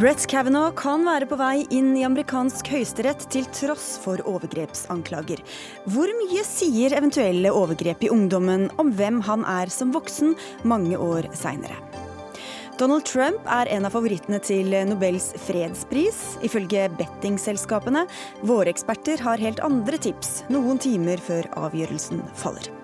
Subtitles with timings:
[0.00, 5.42] Brett Kavanaugh kan være på vei inn i amerikansk høyesterett til tross for overgrepsanklager.
[5.92, 10.32] Hvor mye sier eventuelle overgrep i ungdommen om hvem han er som voksen
[10.64, 11.76] mange år seinere?
[12.80, 18.08] Donald Trump er en av favorittene til Nobels fredspris, ifølge bettingselskapene.
[18.40, 22.79] Våre eksperter har helt andre tips noen timer før avgjørelsen faller.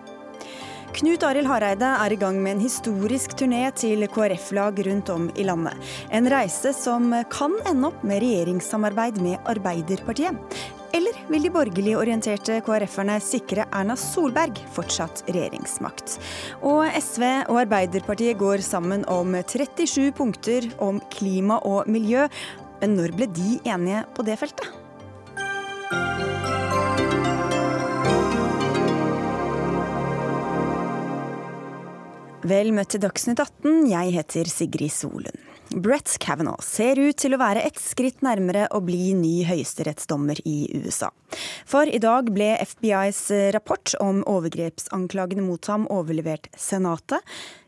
[0.97, 5.45] Knut Arild Hareide er i gang med en historisk turné til KrF-lag rundt om i
[5.45, 5.77] landet.
[6.09, 10.57] En reise som kan ende opp med regjeringssamarbeid med Arbeiderpartiet.
[10.97, 16.17] Eller vil de borgerlig orienterte KrF-erne sikre Erna Solberg fortsatt regjeringsmakt?
[16.65, 22.25] Og SV og Arbeiderpartiet går sammen om 37 punkter om klima og miljø.
[22.81, 24.73] Men når ble de enige på det feltet?
[32.47, 35.39] Vel møtt til Dagsnytt 18, jeg heter Sigrid Solund.
[35.83, 40.69] Brett Kavanaugh ser ut til å være et skritt nærmere å bli ny høyesterettsdommer i
[40.77, 41.09] USA.
[41.67, 43.25] For i dag ble FBIs
[43.57, 47.19] rapport om overgrepsanklagene mot ham overlevert Senatet.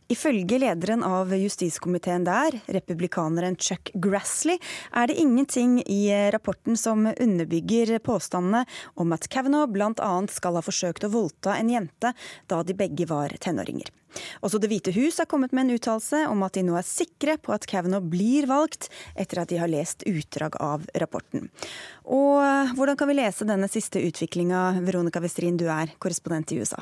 [0.09, 4.57] Ifølge lederen av justiskomiteen der, republikaneren Chuck Grassley,
[4.97, 8.63] er det ingenting i rapporten som underbygger påstandene
[8.97, 10.13] om at Kavanaugh bl.a.
[10.33, 12.15] skal ha forsøkt å voldta en jente
[12.49, 13.91] da de begge var tenåringer.
[14.41, 17.35] Også Det hvite hus har kommet med en uttalelse om at de nå er sikre
[17.37, 21.51] på at Kavanaugh blir valgt, etter at de har lest utdrag av rapporten.
[22.09, 22.41] Og
[22.81, 26.81] hvordan kan vi lese denne siste utviklinga, Veronica Westrin, du er korrespondent i USA?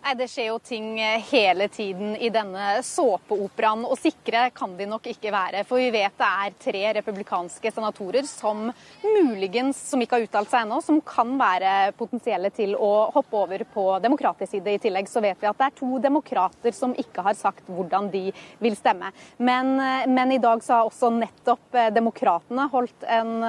[0.00, 4.86] Nei, Det skjer jo ting eh, hele tiden i denne såpeoperaen, og sikre kan de
[4.88, 5.60] nok ikke være.
[5.68, 8.70] For vi vet det er tre republikanske senatorer som
[9.04, 13.64] muligens, som ikke har uttalt seg ennå, som kan være potensielle til å hoppe over
[13.74, 14.72] på demokratisk side.
[14.72, 18.08] I tillegg så vet vi at det er to demokrater som ikke har sagt hvordan
[18.14, 18.30] de
[18.64, 19.12] vil stemme.
[19.36, 23.44] Men, eh, men i dag så har også nettopp eh, demokratene holdt en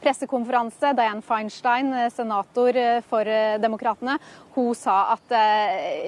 [0.00, 0.94] pressekonferanse.
[0.96, 2.76] Diane Feinstein, senator
[3.08, 3.28] for
[3.60, 4.16] demokratene,
[4.54, 5.32] hun sa at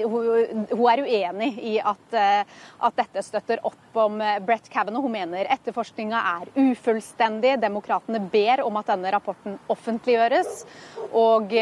[0.07, 5.05] hun, hun, er uenig i at, at, dette støtter opp om Brett Kavanaugh.
[5.05, 7.57] Hun mener etterforskninga er ufullstendig.
[7.63, 10.63] Demokratene ber om at denne rapporten offentliggjøres.
[11.11, 11.53] Og,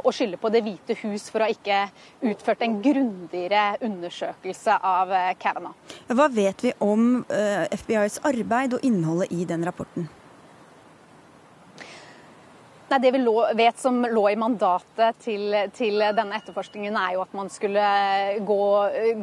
[0.00, 1.84] og skylder på Det hvite hus for å ikke
[2.32, 5.94] utført en grundigere undersøkelse av Kavanaugh.
[6.10, 7.22] Hva vet vi om
[7.84, 10.10] FBIs arbeid og innholdet i den rapporten?
[12.94, 13.24] Nei, Det vi
[13.58, 17.86] vet som lå i mandatet til, til, denne etterforskningen, er jo at man skulle
[18.46, 18.66] gå,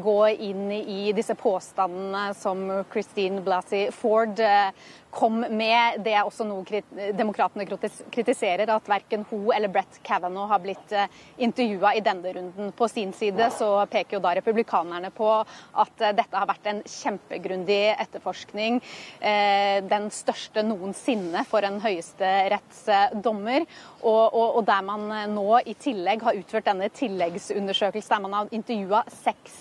[0.04, 0.16] gå
[0.50, 4.74] inn i disse påstandene som Christine Blasey Ford eh,
[5.12, 6.02] kom med.
[6.04, 6.82] Det også noe
[7.18, 7.66] demokratene
[8.12, 11.12] kritiserer, at verken hun eller Brett Kavanaugh har blitt eh,
[11.44, 12.72] intervjua i denne runden.
[12.78, 16.82] På sin side så peker jo da republikanerne på at eh, dette har vært en
[16.88, 18.80] kjempegrundig etterforskning.
[19.20, 23.68] Eh, den største noensinne for en høyesterettsdommer.
[24.02, 28.56] Og, og, og der man nå i tillegg har utført denne tilleggsundersøkelsen, der man har
[28.56, 29.60] intervjua seks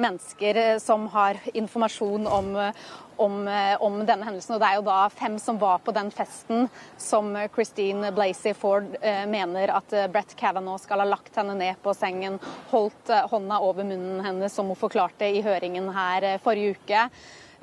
[0.00, 2.54] mennesker som har informasjon om,
[3.16, 4.56] om, eh, om, denne hendelsen.
[4.56, 6.68] Og det er jo da fem som var på den festen
[7.00, 11.80] som Christine Blasey Ford eh, mener at eh, Brett Kavanaugh skal ha lagt henne ned
[11.82, 12.40] på sengen,
[12.72, 17.08] holdt eh, hånda over munnen hennes, som hun forklarte i høringen her eh, forrige uke.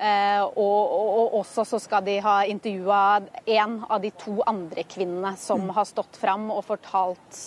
[0.02, 3.20] Eh, og, og, og, også så skal de ha intervjua
[3.54, 7.42] en av de to andre kvinnene som har stått fram og fortalt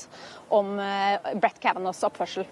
[0.55, 0.77] om
[1.41, 2.45] Brett Kavanaughs oppførsel.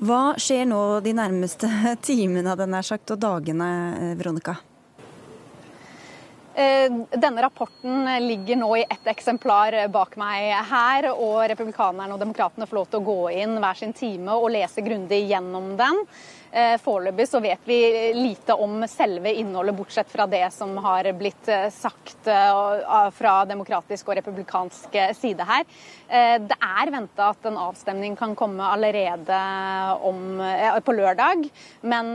[0.00, 1.68] Hva skjer nå de nærmeste
[2.06, 3.68] timene av denne sagt, og dagene,
[4.16, 4.56] Veronica?
[6.54, 12.68] Eh, denne rapporten ligger nå i ett eksemplar bak meg her, og republikanerne og demokratene
[12.68, 16.02] får lov til å gå inn hver sin time og lese grundig gjennom den.
[16.52, 17.78] Eh, foreløpig så vet vi
[18.12, 24.10] lite om selve innholdet, bortsett fra det som har blitt eh, sagt eh, fra demokratisk
[24.10, 25.64] og republikansk side her.
[26.12, 29.36] Det er venta at en avstemning kan komme allerede
[30.04, 30.42] om,
[30.84, 31.46] på lørdag.
[31.88, 32.10] Men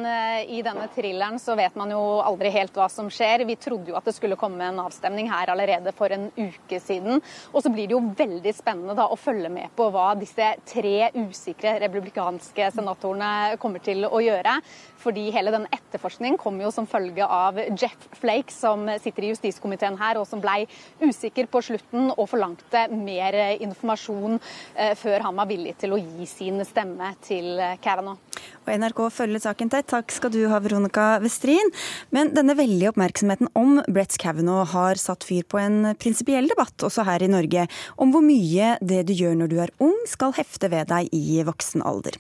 [0.46, 3.42] i denne thrilleren så vet man jo aldri helt hva som skjer.
[3.50, 7.24] Vi trodde jo at det skulle komme en avstemning her allerede for en uke siden.
[7.56, 11.10] Og så blir det jo veldig spennende da å følge med på hva disse tre
[11.18, 14.60] usikre republikanske senatorene kommer til å gjøre gjøre.
[14.98, 19.96] Fordi hele den etterforskningen kom jo som følge av Jeff Flake, som sitter i justiskomiteen
[20.00, 20.66] her, og som blei
[21.04, 24.40] usikker på slutten og forlangte mer informasjon
[24.76, 28.20] eh, før han var villig til å gi sin stemme til Kavanaugh.
[28.68, 29.88] Og NRK følger saken tett.
[29.88, 31.72] Takk skal du ha, Veronica Westrin.
[32.12, 37.06] Men denne veldige oppmerksomheten om Brett Kavanaugh har satt fyr på en prinsipiell debatt også
[37.08, 40.70] her i Norge om hvor mye det du gjør når du er ung, skal hefte
[40.74, 42.18] ved deg i voksen alder.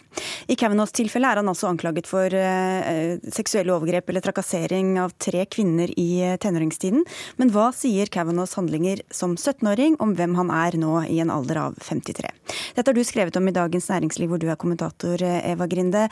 [0.48, 5.48] I Kavanaughs tilfelle er han altså anklaget for uh, seksuelle overgrep eller trakassering av tre
[5.50, 7.02] kvinner i tenåringstiden.
[7.42, 11.64] Men hva sier Kavanaughs handlinger som 17-åring om hvem han er nå i en alder
[11.66, 12.30] av 53?
[12.78, 16.06] Dette har du skrevet om i Dagens Næringsliv, hvor du er kommentator, Eva Grinde.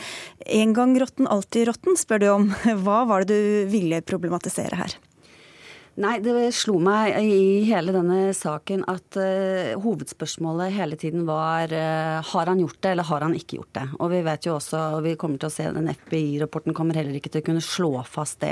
[0.49, 2.49] En gang rotten, alltid rotten, spør du om.
[2.87, 4.97] Hva var det du ville problematisere her?
[5.95, 12.19] Nei, det slo meg i hele denne saken at uh, hovedspørsmålet hele tiden var uh,
[12.19, 13.83] har han gjort det, eller har han ikke gjort det?
[14.03, 17.15] Og vi vet jo også, og vi kommer til å se den FBI-rapporten kommer heller
[17.15, 18.51] ikke til å kunne slå fast det.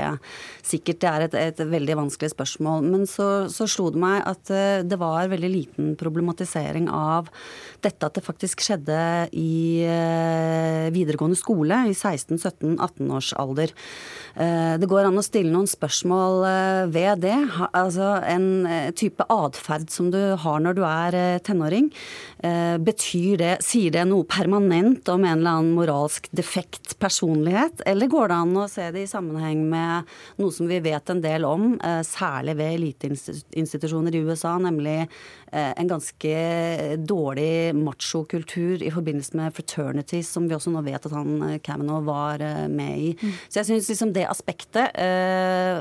[0.64, 2.88] Sikkert det er et, et veldig vanskelig spørsmål.
[2.88, 7.28] Men så, så slo det meg at uh, det var veldig liten problematisering av
[7.84, 8.96] dette at det faktisk skjedde
[9.36, 9.84] i
[10.94, 13.74] videregående skole i 16-17-18 års alder.
[14.80, 16.46] det går an å stille noen spørsmål
[16.94, 17.33] ved det
[17.72, 21.90] altså en eh, type atferd som du har når du er eh, tenåring,
[22.44, 28.10] eh, betyr det, sier det noe permanent om en eller annen moralsk defekt personlighet, eller
[28.12, 31.46] går det an å se det i sammenheng med noe som vi vet en del
[31.48, 31.74] om,
[32.06, 35.04] særlig ved eliteinstitusjoner i USA, nemlig
[35.54, 36.34] en ganske
[37.06, 42.42] dårlig machokultur i forbindelse med fraternities, som vi også nå vet at han Camino var
[42.70, 43.12] med i.
[43.20, 43.36] Mm.
[43.48, 44.98] Så jeg syns liksom det aspektet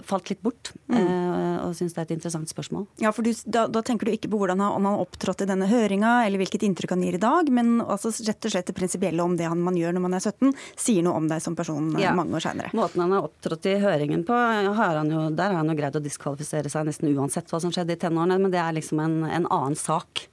[0.08, 0.74] falt litt bort.
[0.94, 2.86] Mm og syns det er et interessant spørsmål.
[3.02, 5.50] Ja, for du, da, da, tenker du ikke på hvordan han, om han opptrådte i
[5.50, 8.75] denne høringa, eller hvilket inntrykk han gir i dag, men altså rett og slett det
[8.78, 11.58] prinsipielle om det han, man gjør når man er 17, sier noe om deg som
[11.58, 12.14] person eh, ja.
[12.18, 12.74] mange år seinere.
[12.78, 16.00] Måten han har opptrådt i høringen på, har han jo, der har han jo greid
[16.00, 19.20] å diskvalifisere seg nesten uansett hva som skjedde i tenårene, men det er liksom en,
[19.28, 20.27] en annen sak.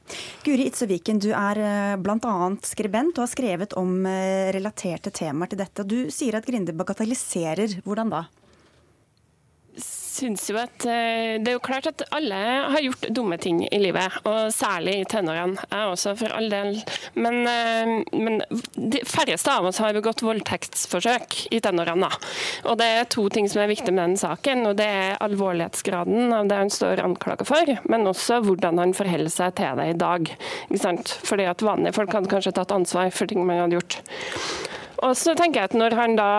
[0.45, 2.35] Guri Itzøviken, du er eh, bl.a.
[2.67, 5.87] skribent og har skrevet om eh, relaterte temaer til dette.
[5.87, 7.81] Du sier at Grinde bagatelliserer.
[7.87, 8.25] Hvordan da?
[10.11, 12.39] Syns jo at eh, Det er jo klart at alle
[12.75, 15.61] har gjort dumme ting i livet, og særlig i tenårene.
[15.71, 16.81] Jeg også, for all del.
[17.15, 18.41] Men, eh, men
[18.75, 22.11] de færreste av oss har begått voldtektsforsøk i tenårene.
[22.67, 26.35] Og det er to ting som er viktig med den saken, og det er alvorlighetsgraden
[26.37, 29.99] av det han står anklaga for, men også hvordan han forholder seg til det i
[30.01, 30.35] dag.
[30.69, 31.15] Ikke sant?
[31.27, 34.01] Fordi at vanlige folk hadde kanskje tatt ansvar for ting man hadde gjort.
[35.07, 36.31] Og så tenker jeg at når han da,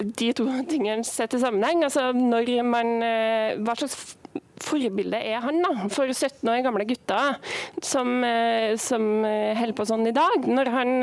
[0.00, 4.16] De to tingene setter sammenheng, altså når man, eh, hva slags
[4.64, 7.36] forbilde er han da, for 17 år gamle gutter
[7.84, 10.48] som, eh, som eh, holder på sånn i dag?
[10.48, 10.96] Når han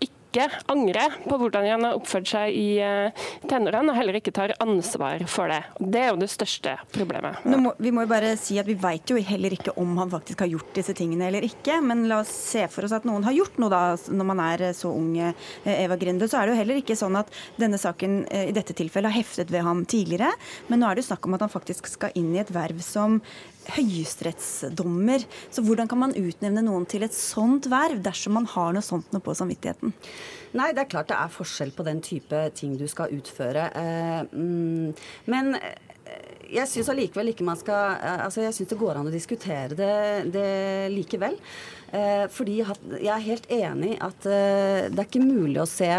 [0.00, 4.32] ikke ikke angrer på hvordan han har oppført seg i uh, tenårene, og heller ikke
[4.34, 5.60] tar ansvar for det.
[5.78, 7.44] Det er jo det største problemet.
[7.44, 10.44] Må, vi må jo bare si at vi vet jo heller ikke om han faktisk
[10.44, 11.78] har gjort disse tingene eller ikke.
[11.84, 14.66] Men la oss se for oss at noen har gjort noe da, når man er
[14.76, 15.36] så ung, eh,
[15.68, 16.28] Eva Grinde.
[16.30, 19.20] Så er det jo heller ikke sånn at denne saken eh, i dette tilfellet har
[19.20, 20.32] heftet ved ham tidligere.
[20.72, 22.80] Men nå er det jo snakk om at han faktisk skal inn i et verv
[22.84, 23.20] som
[23.76, 25.24] høyesterettsdommer.
[25.52, 29.12] Så hvordan kan man utnevne noen til et sånt verv dersom man har noe sånt
[29.14, 29.94] noe på samvittigheten?
[30.58, 33.68] Nei, det er klart det er forskjell på den type ting du skal utføre.
[33.78, 34.92] Eh, mm,
[35.32, 36.18] men eh,
[36.52, 39.78] jeg syns allikevel ikke man skal eh, altså Jeg syns det går an å diskutere
[39.78, 39.94] det,
[40.34, 40.48] det
[40.92, 41.38] likevel.
[42.32, 45.90] Fordi jeg er helt enig at det er ikke mulig å se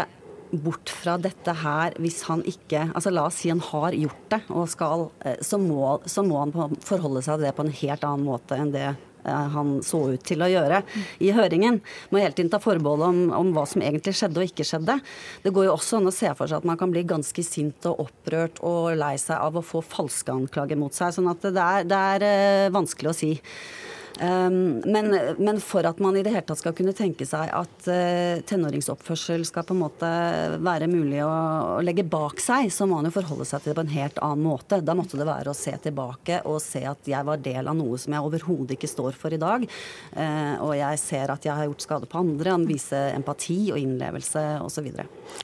[0.62, 4.42] bort fra dette her hvis han ikke altså La oss si han har gjort det,
[4.52, 8.06] og skal, eh, så, må, så må han forholde seg til det på en helt
[8.06, 10.82] annen måte enn det eh, han så ut til å gjøre
[11.24, 11.80] i høringen.
[12.10, 14.98] Må hele tiden ta forbehold om, om, hva som egentlig skjedde og ikke skjedde.
[15.44, 17.88] Det går jo også an å se for seg at man kan bli ganske sint
[17.90, 21.16] og opprørt og lei seg av å få falske anklager mot seg.
[21.16, 23.34] sånn at det er, det er uh, vanskelig å si.
[24.20, 27.88] Um, men, men, for at man i det hele tatt skal kunne tenke seg at
[27.90, 30.10] uh, tenåringsoppførsel skal på en måte
[30.62, 31.30] være mulig å,
[31.78, 34.20] å, legge bak seg, så må man jo forholde seg til det på en helt
[34.22, 34.78] annen måte.
[34.86, 37.98] Da måtte det være å se tilbake og se at jeg var del av noe
[37.98, 39.66] som jeg overhodet ikke står for i dag.
[40.14, 43.82] Uh, og jeg ser at jeg har gjort skade på andre, han viser empati og
[43.82, 44.92] innlevelse osv.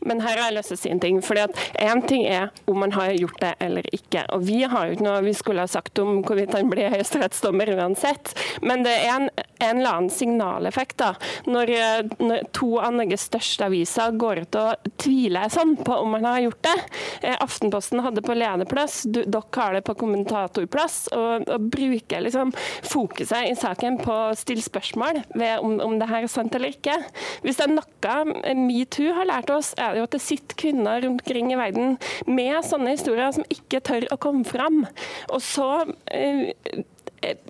[0.06, 1.20] Men her har jeg lyst til å si en ting.
[1.26, 4.24] fordi at Én ting er om man har gjort det eller ikke.
[4.34, 7.74] Og vi har jo ikke noe vi skulle ha sagt om hvorvidt han blir høyesterettsdommer
[7.74, 8.34] uansett.
[8.66, 9.28] Men det er en,
[9.60, 11.12] en eller annen signaleffekt da,
[11.50, 11.72] når,
[12.20, 16.42] når, to av Norges største aviser går ut og tviler sånn på om man har
[16.44, 16.76] gjort det.
[17.22, 22.52] Eh, Aftenposten hadde på lederplass, du, dere har det på kommentatorplass, og, og bruker liksom
[22.86, 26.74] fokuset i saken på å stille spørsmål ved om, om det her er sant eller
[26.74, 26.96] ikke.
[27.44, 31.00] Hvis det er noe metoo har lært oss, er det jo at det sitter kvinner
[31.04, 34.84] rundt omkring i verden med sånne historier som ikke tør å komme fram.
[35.30, 35.68] Og så
[36.10, 36.52] eh,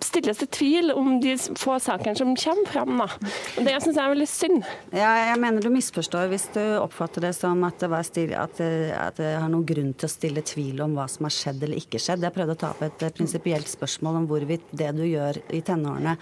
[0.03, 3.01] stilles det tvil om de få sakene som kommer fram.
[3.01, 3.07] Da.
[3.57, 4.57] Og Det syns jeg er veldig synd.
[4.95, 8.91] Ja, jeg mener du misforstår hvis du oppfatter det som at det, stil, at, det,
[8.97, 11.81] at det har noen grunn til å stille tvil om hva som har skjedd eller
[11.81, 12.25] ikke skjedd.
[12.25, 16.17] Jeg prøvde å ta opp et prinsipielt spørsmål om hvorvidt det du gjør i tenårene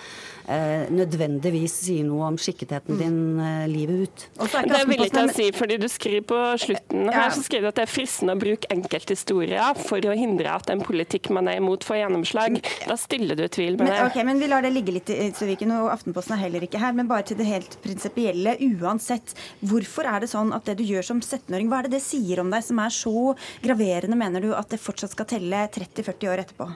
[0.50, 4.28] eh, nødvendigvis sier noe om skikketheten din eh, livet ut.
[4.40, 7.72] Det er villig til å si, fordi du skriver på slutten her, så skriver du
[7.74, 11.60] at det er fristende å bruke enkelthistorier for å hindre at en politikk man er
[11.62, 12.60] imot, får gjennomslag.
[12.86, 14.08] Da stiller du tvil med men, det.
[14.10, 16.96] Okay, men vi lar det ligge litt Søviken, og Aftenposten er heller ikke her.
[16.98, 18.58] Men bare til det helt prinsipielle.
[18.80, 22.06] Uansett, hvorfor er det sånn at det du gjør som 17-åring, hva er det det
[22.06, 23.16] sier om deg som er så
[23.64, 26.70] graverende, mener du, at det fortsatt skal telle 30-40 år etterpå?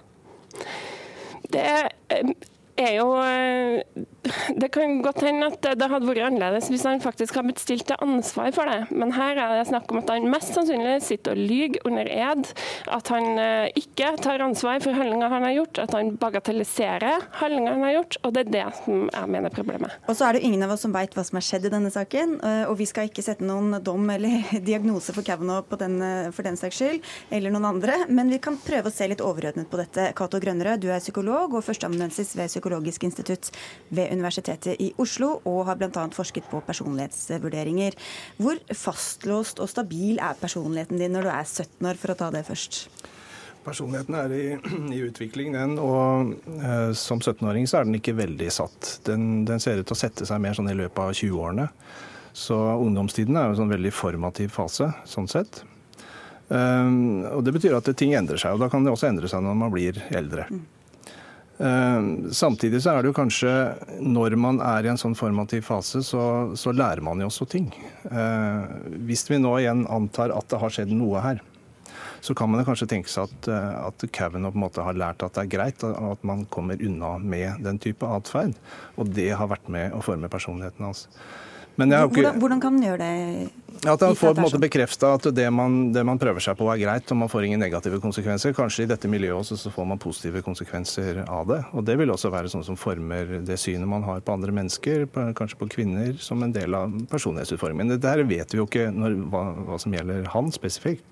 [1.53, 1.67] Det
[2.79, 4.05] er jo eh,
[4.55, 7.85] Det kan godt hende at det hadde vært annerledes hvis han faktisk hadde blitt stilt
[7.89, 8.87] til ansvar for det.
[8.95, 12.51] Men her er det snakk om at han mest sannsynlig sitter og lyver under ed.
[12.93, 15.81] At han eh, ikke tar ansvar for handlinger han har gjort.
[15.83, 18.19] At han bagatelliserer handlinger han har gjort.
[18.23, 19.97] Og det er det som jeg mener er problemet.
[20.07, 21.91] Og så er det ingen av oss som veit hva som har skjedd i denne
[21.93, 22.37] saken.
[22.39, 26.79] Eh, og vi skal ikke sette noen dom eller diagnose for Kavanaugh for den saks
[26.79, 27.03] skyld,
[27.33, 27.99] eller noen andre.
[28.07, 30.09] Men vi kan prøve å se litt overordnet på dette.
[30.15, 33.51] Cato Grønnerød, du er psykolog og førsteamanuensis ved Psykologisk institutt
[33.89, 36.05] ved Universitetet i Oslo og har bl.a.
[36.13, 37.97] forsket på personlighetsvurderinger.
[38.37, 42.29] Hvor fastlåst og stabil er personligheten din når du er 17 år, for å ta
[42.33, 42.83] det først?
[43.63, 44.45] Personligheten er i,
[44.95, 45.77] i utvikling, den.
[45.79, 48.97] Og eh, som 17-åring så er den ikke veldig satt.
[49.07, 51.69] Den, den, ser ut til å sette seg mer sånn i løpet av 20-årene.
[52.33, 55.61] Så ungdomstiden er jo en sånn veldig formativ fase, sånn sett.
[56.49, 59.45] Um, og Det betyr at ting endrer seg, og da kan det også endre seg
[59.45, 60.49] når man blir eldre.
[60.51, 60.63] Mm.
[61.57, 63.51] Eh, samtidig så er det jo kanskje
[64.01, 66.23] når man er i en sånn formativ fase, så,
[66.57, 67.69] så lærer man jo også ting.
[68.09, 68.73] Eh,
[69.07, 71.43] hvis vi nå igjen antar at det har skjedd noe her,
[72.23, 75.25] så kan man kanskje tenke seg at, eh, at Kavanaugh på en måte har lært
[75.25, 78.55] at det er greit at man kommer unna med den type atferd.
[78.97, 81.07] Og det har vært med å forme personligheten hans.
[81.11, 81.52] Ikke...
[81.75, 83.49] Hvordan, hvordan, kan han gjøre det?
[83.83, 86.67] At han får på en måte bekrefta at det man, det man, prøver seg på
[86.71, 88.53] er greit, og man får ingen negative konsekvenser.
[88.55, 91.59] Kanskje i dette miljøet også så får man positive konsekvenser av det.
[91.73, 95.07] Og det vil også være sånn som former det synet man har på andre mennesker,
[95.11, 97.95] på, kanskje på kvinner, som en del av personlighetsutformingen.
[97.95, 101.03] Det der vet vi jo ikke når, hva, hva som gjelder han spesifikt.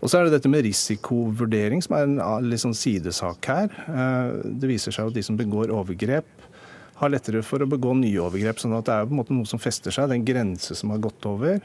[0.00, 3.72] Og så er det dette med risikovurdering, som er en litt sånn sidesak her.
[3.84, 6.28] Eh, det viser seg at de som begår overgrep,
[7.00, 8.60] har lettere for å begå nye overgrep.
[8.60, 11.02] sånn at det er på en måte noe som fester seg, den grense som har
[11.02, 11.60] gått over.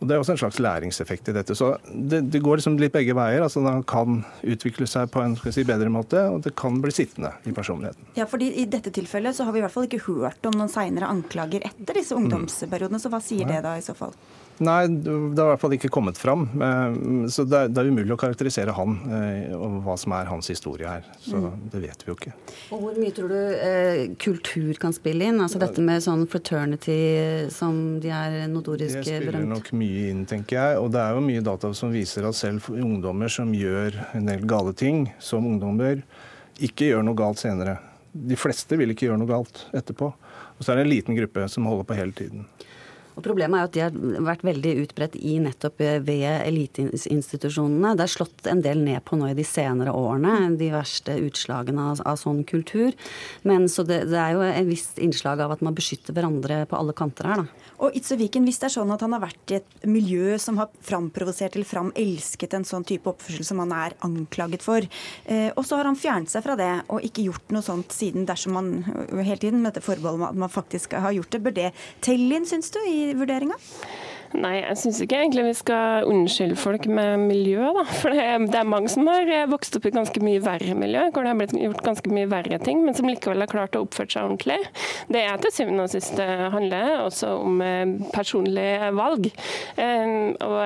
[0.00, 1.54] Og Det er også en slags læringseffekt i dette.
[1.56, 3.44] Så det, det går liksom litt begge veier.
[3.44, 7.30] altså Det kan utvikle seg på en si, bedre måte, og det kan bli sittende
[7.48, 8.10] i personligheten.
[8.18, 10.72] Ja, fordi I dette tilfellet så har vi i hvert fall ikke hørt om noen
[10.72, 13.00] seinere anklager etter disse ungdomsperiodene.
[13.00, 13.54] Så hva sier Nei.
[13.54, 14.12] det da i så fall?
[14.62, 16.44] Nei, det har i hvert fall ikke kommet fram.
[16.62, 16.96] Eh,
[17.32, 21.06] så det er, umulig å karakterisere han eh, og hva som er hans historie her.
[21.18, 21.64] Så mm.
[21.72, 22.34] det vet vi jo ikke.
[22.74, 25.40] Og Hvor mye tror du eh, kultur kan spille inn?
[25.42, 26.98] Altså dette med sånn fraternity
[27.54, 29.08] som de er notorisk berømt?
[29.08, 30.78] Det spiller nok mye inn, tenker jeg.
[30.82, 34.46] Og det er jo mye data som viser at selv ungdommer som gjør en del
[34.48, 36.04] gale ting som ungdommer,
[36.62, 37.80] ikke gjør noe galt senere.
[38.14, 40.12] De fleste vil ikke gjøre noe galt etterpå.
[40.54, 42.46] Og så er det en liten gruppe som holder på hele tiden.
[43.14, 43.82] Og Problemet er jo at de
[44.16, 47.94] har vært veldig utbredt i nettopp eh, ved eliteinstitusjonene.
[47.98, 51.90] Det er slått en del ned på nå i de senere årene, de verste utslagene
[51.92, 52.94] av, av sånn kultur.
[53.46, 56.78] Men så det, det, er jo en visst innslag av at man beskytter hverandre på
[56.78, 57.70] alle kanter her, da.
[57.84, 60.70] Og Itzeviken, hvis det er sånn at han har vært i et miljø som har
[60.86, 64.86] framprovosert eller framelsket en sånn type oppførsel som han er anklaget for,
[65.26, 68.28] eh, og så har han fjernet seg fra det og ikke gjort noe sånt siden
[68.28, 71.72] dersom man hele tiden med dette forbeholdet at man faktisk har gjort det, bør det
[72.04, 73.56] telle inn, syns du, i vurderinga?
[74.34, 77.84] Nei, jeg syns ikke egentlig vi skal unnskylde folk med miljø, da.
[78.00, 81.22] For det er, mange som har eh, vokst opp i ganske mye verre miljø, hvor
[81.22, 84.10] det har blitt gjort ganske mye verre ting, men som likevel har klart å oppføre
[84.10, 84.58] seg ordentlig.
[85.14, 89.30] Det er til syvende og sist det handler også om eh, personlige valg.
[90.44, 90.58] Og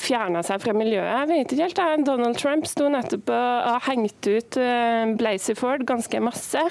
[0.00, 1.08] fjerne seg fra miljøet.
[1.08, 2.06] Jeg vet ikke helt.
[2.08, 4.58] Donald Trump sto nettopp og har hengt ut
[5.20, 6.62] Blasey Ford ganske masse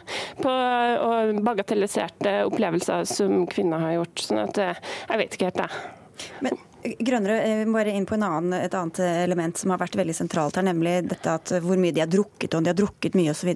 [0.42, 4.26] på, og bagatelliserte opplevelser som kvinner har gjort.
[4.28, 4.62] sånn at
[5.06, 6.28] jeg vet ikke helt, jeg.
[6.46, 6.58] Men
[7.00, 10.66] Grønnere, eh, bare inn på annen, et annet element som har vært veldig sentralt her,
[10.68, 13.50] nemlig dette at hvor mye de har drukket, og om de har drukket mye osv.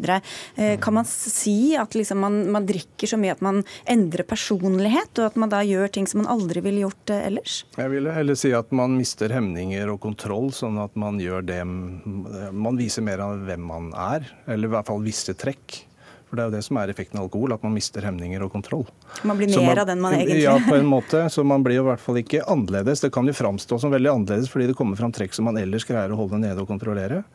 [0.56, 5.14] Eh, kan man si at liksom man, man, drikker så mye at man endrer personlighet,
[5.20, 7.62] og at man da gjør ting som man aldri ville gjort eh, ellers?
[7.78, 11.62] Jeg ville heller si at man mister hemninger og kontroll, sånn at man gjør det
[11.62, 15.84] Man viser mer av hvem man er, eller i hvert fall visse trekk.
[16.32, 18.54] For det er jo det som er effekten av alkohol, at man mister hemninger og
[18.54, 18.86] kontroll.
[19.28, 21.26] Man blir mer man, av den man egentlig Ja, på en måte.
[21.28, 23.04] Så man blir jo i hvert fall ikke annerledes.
[23.04, 25.84] Det kan jo framstå som veldig annerledes fordi det kommer fram trekk som man ellers
[25.90, 27.26] greier å holde nede og kontrollere,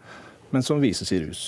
[0.48, 1.44] men som vises i rus.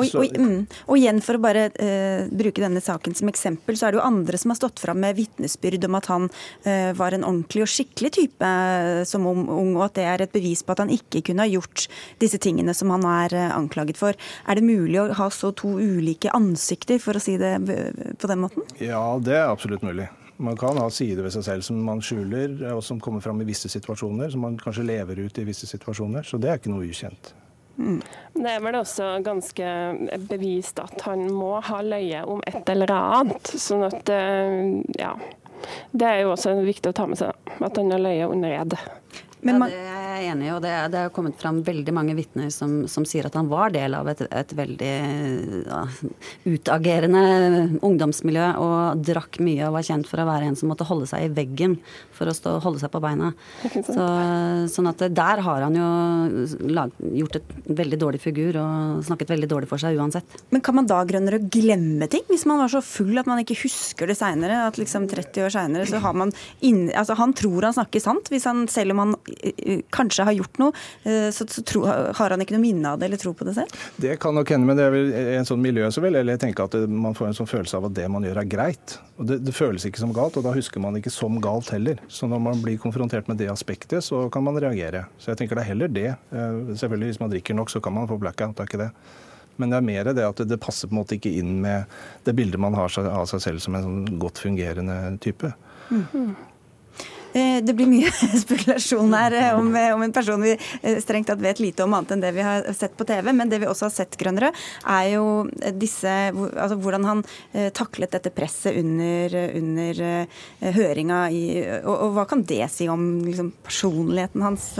[0.00, 3.88] Og, og, mm, og, igjen for å bare uh, bruke denne saken som eksempel, så
[3.88, 7.16] er det jo andre som har stått fram med vitnesbyrd om at han uh, var
[7.16, 10.74] en ordentlig og skikkelig type uh, som ung, og at det er et bevis på
[10.74, 11.86] at han ikke kunne ha gjort
[12.22, 14.16] disse tingene som han er anklaget for.
[14.48, 18.42] Er det mulig å ha så to ulike ansikter, for å si det på den
[18.44, 18.66] måten?
[18.82, 20.08] Ja, det er absolutt mulig.
[20.40, 23.48] Man kan ha sider ved seg selv som man skjuler, og som kommer fram i
[23.48, 26.24] visse situasjoner, som man kanskje lever ut i visse situasjoner.
[26.24, 27.34] Så det er ikke noe ukjent.
[27.80, 29.70] Det er vel også ganske
[30.30, 33.52] bevist at han må ha løye om et eller annet.
[33.56, 35.14] sånn at, eh, ja.
[35.92, 38.78] Det er jo også viktig å ta med seg, at han har løye under ed.
[39.44, 39.72] Men man...
[39.72, 40.52] ja, det er enig i.
[40.54, 43.72] og Det, det har kommet fram veldig mange vitner som, som, sier at han var
[43.74, 44.92] del av et, et veldig
[45.64, 45.80] ja,
[46.48, 47.22] utagerende
[47.86, 51.28] ungdomsmiljø og drakk mye og var kjent for å være en som måtte holde seg
[51.28, 51.78] i veggen
[52.16, 53.32] for å stå, holde seg på beina.
[53.90, 54.06] Så,
[54.74, 55.88] sånn at der har han jo
[56.70, 60.38] lag, gjort et veldig dårlig figur og snakket veldig dårlig for seg uansett.
[60.52, 62.26] Men kan man da grønnere glemme ting?
[62.30, 64.64] Hvis man var så full at man ikke husker det seinere?
[64.66, 66.34] At liksom 30 år seinere så har man
[66.66, 69.14] inn, altså Han tror han snakker sant, hvis han, selv om han
[70.00, 73.10] kanskje har gjort noe, eh, så, så tro, har han ikke noe minne av det
[73.10, 73.86] eller tro på det selv?
[74.00, 76.66] Det kan nok hende, men det er vel en sånn miljø som vil jeg tenke
[76.66, 78.98] at man får en sånn følelse av at det man gjør er greit.
[79.20, 82.00] Og det, det, føles ikke som galt, og da husker man ikke som galt heller.
[82.08, 85.04] Så når man blir konfrontert med det aspektet, så kan man reagere.
[85.20, 86.06] Så jeg tenker det er heller det.
[86.32, 88.92] Eh, selvfølgelig hvis man drikker nok, så kan man få blackout, det er ikke det.
[89.60, 91.90] Men det er mer det at det passer på en måte ikke inn med
[92.24, 95.52] det bildet man har av seg selv som en sånn godt fungerende type.
[95.90, 96.34] Mm -hmm.
[97.32, 98.10] Eh, det blir mye
[98.44, 100.56] spekulasjon her eh, om, eh, om, en person vi
[101.02, 103.32] strengt tatt vet lite om annet enn det vi har sett på TV.
[103.32, 104.50] Men det vi også har sett, Grønnere,
[104.82, 105.26] er jo
[105.78, 107.22] disse, altså hvordan han
[107.76, 110.00] taklet dette presset under, under
[110.76, 111.20] høringa.
[111.30, 111.44] I,
[111.84, 114.72] og, og, hva kan det si om liksom, personligheten hans?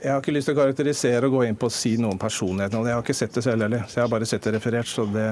[0.00, 2.20] Jeg har ikke lyst til å karakterisere og gå inn på å si noe om
[2.20, 2.86] personligheten.
[2.88, 4.88] Jeg har ikke sett det selv heller, så jeg har bare sett det referert.
[4.88, 5.26] Så det,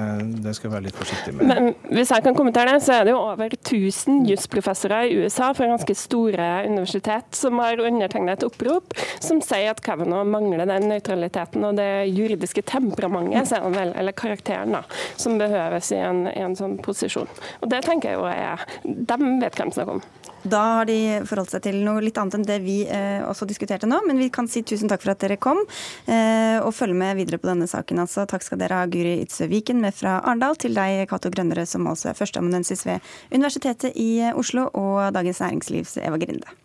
[0.44, 1.48] det skal jeg være litt forsiktig med.
[1.48, 5.48] Men hvis jeg kan kommentere det, så er det jo over 1000 jusprofessorer i USA
[5.56, 8.92] fra ganske store universitet som har undertegnet et opprop
[9.24, 14.84] som sier at Kavanaugh mangler den nøytraliteten og det juridiske temperamentet, vel, eller karakteren, da,
[15.16, 17.28] som behøves i en, i en sånn posisjon.
[17.62, 20.17] Og det tenker jeg jo er De vet hvem som snakker om.
[20.42, 23.88] Da har de forholdt seg til noe litt annet enn det vi eh, også diskuterte
[23.90, 24.00] nå.
[24.06, 25.60] Men vi kan si tusen takk for at dere kom,
[26.06, 28.02] eh, og følge med videre på denne saken.
[28.04, 31.66] Altså, takk skal dere ha, Guri Itzøe Viken med fra Arendal, til deg, Cato Grønnere,
[31.66, 36.58] som altså er førsteamanuensis ved Universitetet i Oslo, og Dagens Næringslivs Eva Grinde.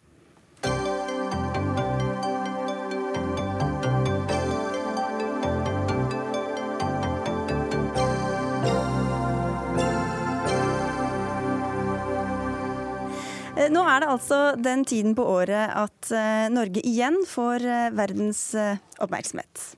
[13.71, 18.56] Nå er det altså den tiden på året at eh, Norge igjen får eh, verdens
[18.99, 19.76] oppmerksomhet.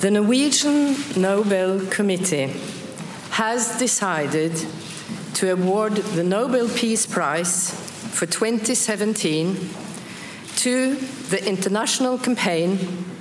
[0.00, 2.48] The Norwegian Nobel Committee
[3.30, 4.52] has decided
[5.34, 7.70] to award the Nobel Peace Prize
[8.12, 9.56] for 2017
[10.56, 10.96] to
[11.30, 12.78] the international campaign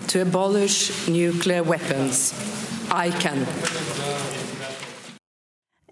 [0.07, 2.33] to abolish nuclear weapons,
[2.89, 4.40] ICAN.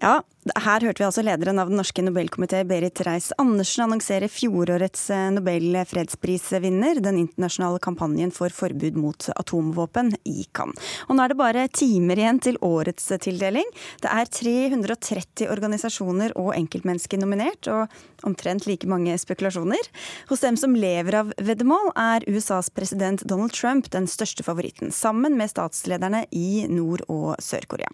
[0.00, 0.22] Ja,
[0.64, 5.76] her hørte vi altså lederen av den norske nobelkomité, Berit Reiss-Andersen, annonsere fjorårets eh, Nobel
[5.90, 10.72] fredsprisvinner, den internasjonale kampanjen for forbud mot atomvåpen, ICAN.
[11.04, 13.68] Og nå er det bare timer igjen til årets tildeling.
[14.00, 19.92] Det er 330 organisasjoner og enkeltmennesker nominert, og omtrent like mange spekulasjoner.
[20.32, 25.36] Hos dem som lever av veddemål, er USAs president Donald Trump den største favoritten, sammen
[25.36, 27.92] med statslederne i Nord- og Sør-Korea.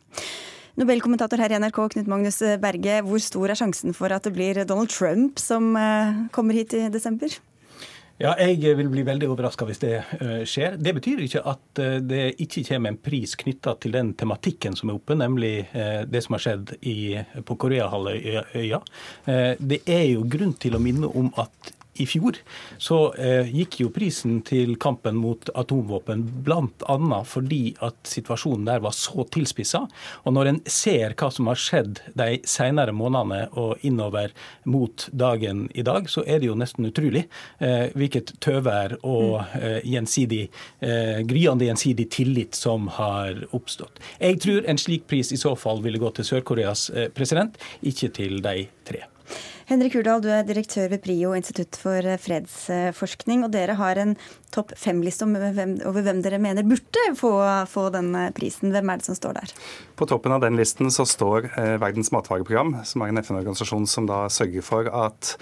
[0.76, 2.98] Nobelkommentator her i NRK, Knut Magnus Berge.
[3.06, 6.82] Hvor stor er sjansen for at det blir Donald Trump som eh, kommer hit i
[6.92, 7.32] desember?
[8.20, 10.76] Ja, Jeg vil bli veldig overraska hvis det uh, skjer.
[10.80, 14.96] Det betyr ikke at det ikke kommer en pris knytta til den tematikken som er
[14.96, 15.68] oppe, nemlig
[16.08, 17.12] det som har skjedd i,
[17.44, 18.80] på Koreahalvøya.
[19.60, 22.38] det er jo grunn til å minne om at i fjor,
[22.78, 27.22] så eh, gikk jo prisen til kampen mot atomvåpen bl.a.
[27.26, 29.84] fordi at situasjonen der var så tilspissa.
[30.24, 35.66] Og når en ser hva som har skjedd de senere månedene og innover mot dagen
[35.74, 37.26] i dag, så er det jo nesten utrolig
[37.58, 40.46] eh, hvilket tøvær og eh, gjensidig,
[40.84, 44.00] eh, gryende gjensidig tillit som har oppstått.
[44.20, 48.12] Jeg tror en slik pris i så fall ville gå til Sør-Koreas eh, president, ikke
[48.16, 49.06] til de tre.
[49.66, 53.44] Henrik Hurdal, du er direktør ved PRIO, Institutt for fredsforskning.
[53.46, 54.14] og Dere har en
[54.54, 57.32] topp fem-liste over hvem dere mener burde få,
[57.70, 58.70] få denne prisen.
[58.74, 59.54] Hvem er det som står der?
[59.98, 64.06] På toppen av den listen så står eh, Verdens matvareprogram, som er en FN-organisasjon som
[64.08, 65.34] da sørger for at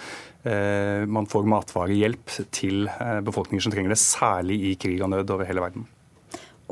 [0.49, 5.37] eh, man får matvarehjelp til eh, befolkninger som trenger det, særlig i krig og nød
[5.37, 5.89] over hele verden.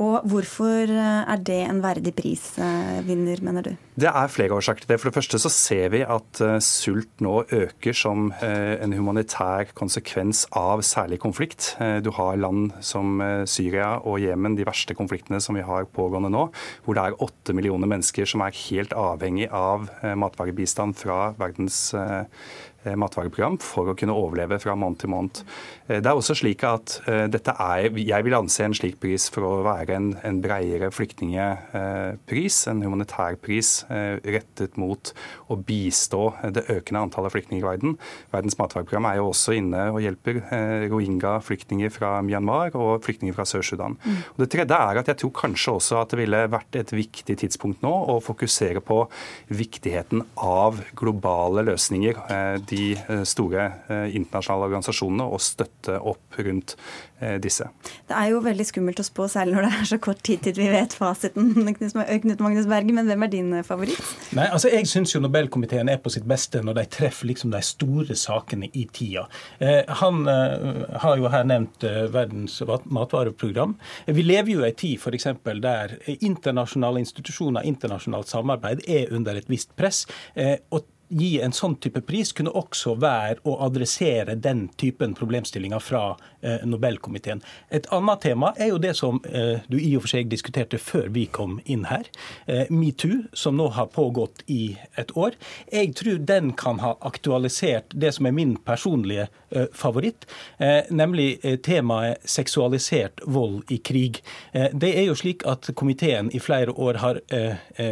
[0.00, 3.72] Og hvorfor er det en verdig prisvinner, mener du?
[3.92, 4.98] Det er flere årsaker til det.
[5.00, 10.80] For det første så ser vi at sult nå øker som en humanitær konsekvens av
[10.86, 11.74] særlig konflikt.
[12.04, 16.46] Du har land som Syria og Jemen, de verste konfliktene som vi har pågående nå,
[16.86, 22.24] hvor det er åtte millioner mennesker som er helt avhengig av matvarebistand fra verdens Eh,
[22.98, 25.42] matvareprogram for å kunne overleve fra måned til måned.
[25.88, 29.28] Eh, det er også slik at eh, dette er, Jeg vil anse en slik pris
[29.32, 35.12] for å være en, en bredere flyktningpris, en humanitær pris rettet mot
[35.50, 37.96] å bistå det økende antallet flyktninger i verden.
[38.32, 40.40] Verdens matvareprogram er jo også inne og hjelper
[40.92, 43.96] rohingya-flyktninger fra Myanmar og flyktninger fra Sør-Sudan.
[44.02, 44.20] Mm.
[44.42, 47.84] Det tredje er at jeg tror kanskje også at det ville vært et viktig tidspunkt
[47.84, 49.02] nå å fokusere på
[49.52, 52.22] viktigheten av globale løsninger
[52.70, 56.74] de eh, store eh, internasjonale organisasjonene og støtte opp rundt
[57.20, 57.66] eh, disse.
[58.08, 60.56] Det er jo veldig skummelt å spå, særlig når det er så kort tid til
[60.58, 61.52] vi vet fasiten.
[61.82, 64.12] Knut Magnus Berge, men hvem er din favoritt?
[64.36, 68.16] Nei, altså Jeg syns Nobelkomiteen er på sitt beste når de treffer liksom de store
[68.18, 69.26] sakene i tida.
[70.00, 73.76] han har jo her nevnt Verdens matvareprogram.
[74.06, 75.28] Vi lever jo i ei tid f.eks.
[75.62, 80.04] der internasjonale institusjoner, internasjonalt samarbeid, er under et visst press.
[80.72, 86.02] og gi en sånn type pris kunne også være å adressere den typen problemstillinger fra
[86.40, 87.42] eh, Nobelkomiteen.
[87.70, 91.10] Et annet tema er jo det som eh, du i og for seg diskuterte før
[91.14, 92.08] vi kom inn her.
[92.46, 95.36] Eh, Metoo, som nå har pågått i et år.
[95.72, 99.28] Jeg tror den kan ha aktualisert det som er min personlige
[99.72, 100.26] favoritt,
[100.58, 104.22] eh, nemlig eh, temaet seksualisert vold i krig.
[104.52, 107.18] det er jo slik at komiteen i flere år har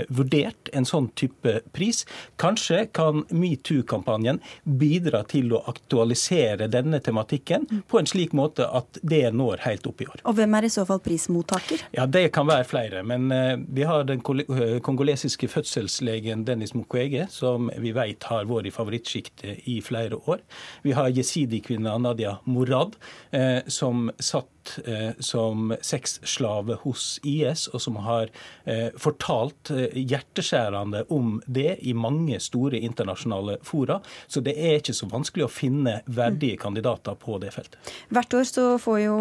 [0.09, 2.03] vurdert en sånn type pris.
[2.40, 9.23] Kanskje kan metoo-kampanjen bidra til å aktualisere denne tematikken på en slik måte at det
[9.35, 10.23] når helt opp i år.
[10.25, 11.87] Og hvem er i så fall prismottaker?
[11.96, 13.03] Ja, Det kan være flere.
[13.07, 13.31] Men
[13.68, 19.68] vi har den eh, kongolesiske fødselslegen Dennis Mukwege, som vi vet har vært i favorittsjiktet
[19.70, 20.42] i flere år.
[20.83, 21.11] Vi har
[21.51, 22.97] jesidi-kvinna Nadia Morad,
[23.33, 24.47] uh, som satt
[24.85, 28.31] eh, som sexslave hos IS, og som har
[28.64, 34.01] eh, fortalt eh, hjerteskjærende om det i mange store internasjonale fora.
[34.27, 36.62] Så det er ikke så vanskelig å finne verdige mm.
[36.64, 37.92] kandidater på det feltet.
[38.12, 39.16] Hvert år så får jo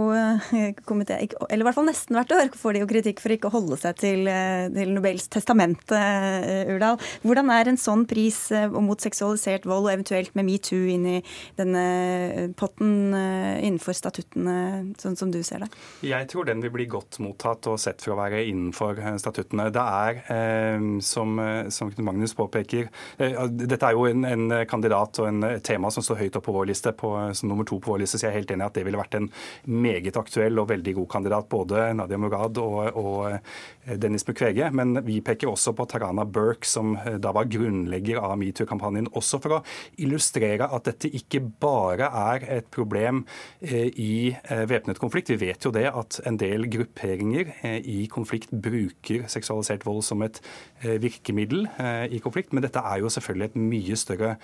[0.89, 3.55] komité, eller i hvert fall nesten hvert år, får de jo kritikk for ikke å
[3.57, 4.29] holde seg til,
[4.75, 6.99] til Nobels testament, Urdal.
[7.23, 8.37] Hvordan er en sånn pris
[8.73, 11.17] mot seksualisert vold, og eventuelt med metoo inn i
[11.59, 14.57] denne potten innenfor statuttene,
[15.01, 15.69] sånn som du ser det?
[16.05, 19.69] Jeg tror den vil bli godt mottatt og sett for å være innenfor eh, statuttene.
[19.73, 25.27] Det er, eh, som, eh, som Magnus påpeker, dette er jo en, en, kandidat og
[25.27, 28.03] en tema som står høyt opp på vår liste, på, som nummer to på vår
[28.03, 29.29] liste, så jeg er helt enig i at det ville vært en
[29.69, 31.49] meget aktuell og veldig god kandidat.
[31.51, 34.69] Både Nadia Murad og, og Dennis Mukwege.
[34.75, 39.11] Men vi peker også på Tarana Burke, som da var grunnlegger av metoo-kampanjen.
[39.19, 39.61] Også for å
[40.01, 43.23] illustrere at dette ikke bare er et problem
[43.59, 44.31] i
[44.69, 45.29] væpnet konflikt konflikt.
[45.29, 50.21] Vi vet jo det at en del grupperinger eh, i konflikt bruker seksualisert vold som
[50.21, 50.39] et
[50.81, 54.37] eh, virkemiddel eh, i konflikt, men dette er jo selvfølgelig et mye større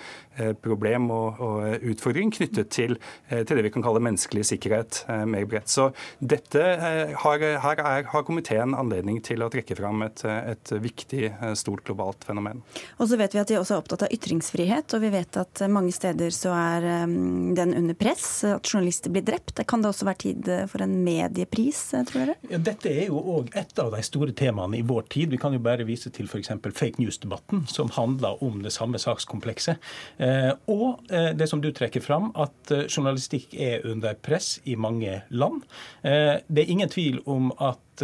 [0.62, 1.40] problem og,
[1.86, 2.96] utfordring knyttet til,
[3.30, 5.70] det vi kan kalle menneskelig sikkerhet mer bredt.
[5.72, 5.88] Så
[6.20, 6.62] dette
[7.22, 12.26] har, her er, har komiteen anledning til å trekke fram et, et viktig, stort globalt
[12.28, 12.62] fenomen.
[13.00, 15.64] Og så vet vi at de også er opptatt av ytringsfrihet, og vi vet at
[15.72, 19.56] mange steder så er den under press, at journalister blir drept.
[19.60, 22.36] Det kan det også være tid for en mediepris, tror dere?
[22.52, 25.32] Ja, dette er jo òg et av de store temaene i vår tid.
[25.34, 26.52] Vi kan jo bare vise til f.eks.
[26.66, 29.82] fake news-debatten, som handler om det samme sakskomplekset.
[30.18, 34.76] Eh, og eh, det som du trekker fram, at eh, journalistikk er under press i
[34.76, 35.64] mange land.
[36.04, 38.04] Det er ingen tvil om at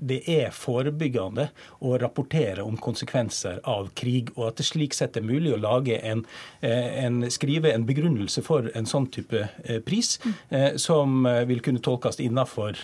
[0.00, 1.48] det er forebyggende
[1.84, 5.98] å rapportere om konsekvenser av krig, og at det slik sett er mulig å lage
[6.00, 6.24] en,
[6.62, 10.18] eh, en skrive en begrunnelse for en sånn type eh, pris,
[10.50, 12.76] eh, som vil kunne tolkes innenfor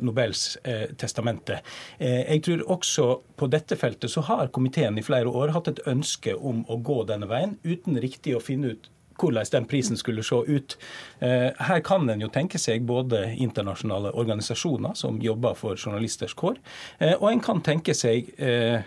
[0.00, 0.58] Nobels
[0.98, 1.58] testamente.
[1.98, 3.06] Jeg tror også
[3.36, 7.02] på dette feltet så har komiteen i flere år hatt et ønske om å gå
[7.08, 10.76] denne veien, uten riktig å finne ut hvordan den prisen skulle se ut.
[11.20, 16.58] Eh, her kan en jo tenke seg både internasjonale organisasjoner som jobber for journalisters kår,
[16.98, 18.82] eh, og en kan tenke seg eh,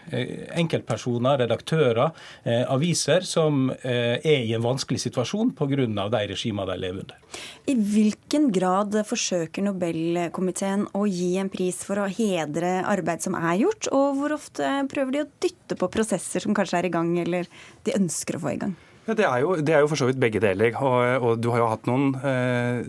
[0.56, 2.12] enkeltpersoner, redaktører,
[2.72, 5.76] aviser som er i en vanskelig situasjon pga.
[5.76, 7.18] de regimene de lever under.
[7.68, 13.60] I hvilken grad forsøker Nobelkomiteen å gi en pris for å hedre arbeid som er
[13.64, 17.16] gjort, og hvor ofte prøver de å dytte på prosesser som kanskje er i gang,
[17.20, 17.50] eller
[17.86, 18.76] de ønsker å få i gang?
[19.06, 20.74] Det, er jo, det, er jo, for så vidt begge deler.
[20.82, 22.80] Og, og du har jo hatt noen, eh,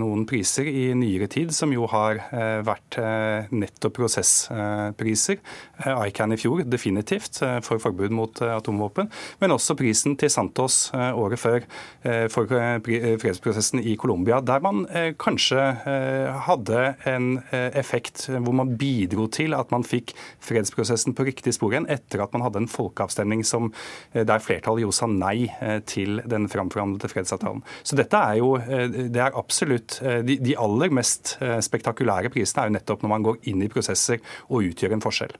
[0.00, 5.42] noen, priser i nyere tid som jo har eh, vært eh, nettopp prosesspriser.
[5.84, 9.10] Eh, ICAN i fjor definitivt eh, for forbud mot eh, atomvåpen.
[9.42, 11.64] Men også prisen til Santos året før
[12.32, 14.84] for fredsprosessen i Colombia, der man
[15.20, 15.58] kanskje
[16.46, 21.88] hadde en effekt hvor man bidro til at man fikk fredsprosessen på riktig spor igjen,
[21.92, 23.70] etter at man hadde en folkeavstemning som,
[24.14, 27.62] der flertallet jo sa nei Eh, til den framforhandlede fredsavtalen.
[27.82, 32.62] Så dette er jo eh, det er absolutt eh, de, de, aller mest spektakulære prisene
[32.62, 35.32] er jo nettopp når man går inn i prosesser og utgjør en forskjell.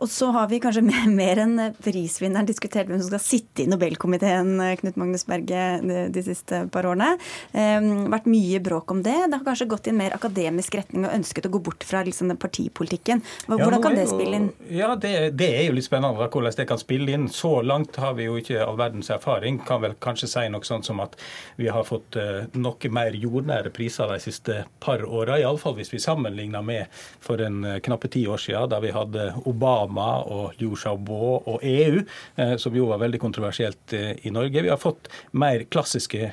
[0.00, 0.84] Og så har vi kanskje
[1.20, 6.24] mer enn prisvinneren diskutert hvem som skal sitte i Nobelkomiteen, Knut Magnus Berge, de, de
[6.24, 7.12] siste par årene.
[7.52, 9.16] Um, vært mye bråk om det.
[9.26, 12.04] Det har kanskje gått i en mer akademisk retning og ønsket å gå bort fra
[12.06, 13.24] liksom, den partipolitikken.
[13.48, 14.48] Hvordan ja, kan det spille inn?
[14.70, 17.28] Ja, det, det, er jo litt spennende hvordan det kan spille inn.
[17.32, 20.64] Så langt har vi jo ikke all verdens erfaring regjering kan vel kanskje si noe
[20.64, 21.16] sånt som at
[21.56, 25.38] vi har fått uh, noe mer jordnære priser de siste par åra.
[25.38, 26.86] Iallfall hvis vi sammenligner med
[27.20, 31.60] for en uh, knappe ti år siden, da vi hadde Obama og Liu Xiaobo og
[31.62, 32.02] EU,
[32.38, 34.62] uh, som jo var veldig kontroversielt i Norge.
[34.62, 36.30] Vi har fått mer klassiske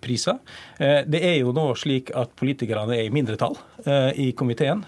[0.00, 0.38] priser.
[0.78, 3.56] det er jo nå slik at politikerne er i mindretall
[4.14, 4.82] i komiteen,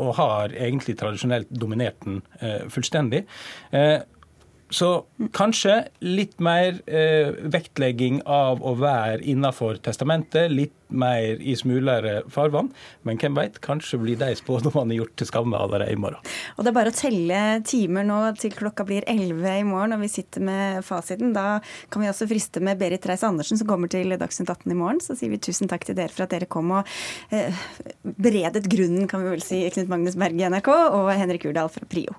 [0.00, 2.22] og har egentlig tradisjonelt dominert den
[2.72, 3.24] fullstendig.
[4.70, 4.88] Så
[5.32, 12.68] kanskje litt mer eh, vektlegging av å være innafor testamentet, litt mer i smulere farvann.
[13.08, 16.20] Men hvem veit, kanskje blir de spådommene gjort til skamme allerede i morgen.
[16.56, 20.04] Og det er bare å telle timer nå til klokka blir 11 i morgen og
[20.04, 21.32] vi sitter med fasiten.
[21.36, 25.02] Da kan vi også friste med Berit Reiss-Andersen som kommer til Dagsnytt 18 i morgen.
[25.04, 26.88] Så sier vi tusen takk til dere for at dere kom og
[27.32, 27.56] eh,
[28.04, 31.88] beredet grunnen, kan vi vel si, Knut Magnus Berg i NRK og Henrik Urdal fra
[31.88, 32.16] Prio.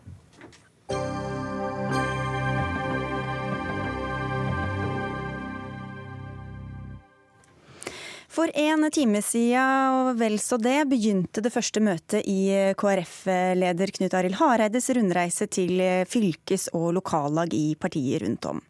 [8.29, 14.13] For en time siden og vel så det begynte det første møtet i KrF-leder Knut
[14.19, 18.61] Arild Hareides rundreise til fylkes- og lokallag i partiet rundt om.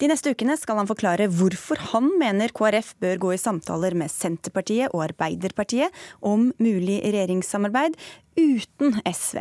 [0.00, 4.08] De neste ukene skal han forklare hvorfor han mener KrF bør gå i samtaler med
[4.08, 5.92] Senterpartiet og Arbeiderpartiet
[6.24, 8.00] om mulig regjeringssamarbeid,
[8.36, 9.40] uten SV.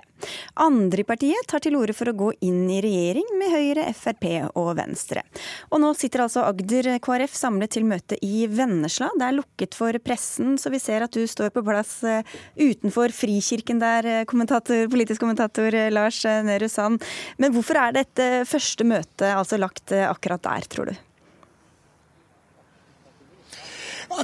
[0.62, 4.28] Andre i partiet tar til orde for å gå inn i regjering med Høyre, Frp
[4.60, 5.24] og Venstre.
[5.72, 9.12] Og nå sitter altså Agder KrF samlet til møte i Vennesla.
[9.18, 12.26] Det er lukket for pressen, så vi ser at du står på plass eh,
[12.60, 17.06] utenfor Frikirken der, eh, kommentator, politisk kommentator eh, Lars Nehru Sand.
[17.42, 21.00] Men hvorfor er dette første møtet altså lagt akkurat der, tror du?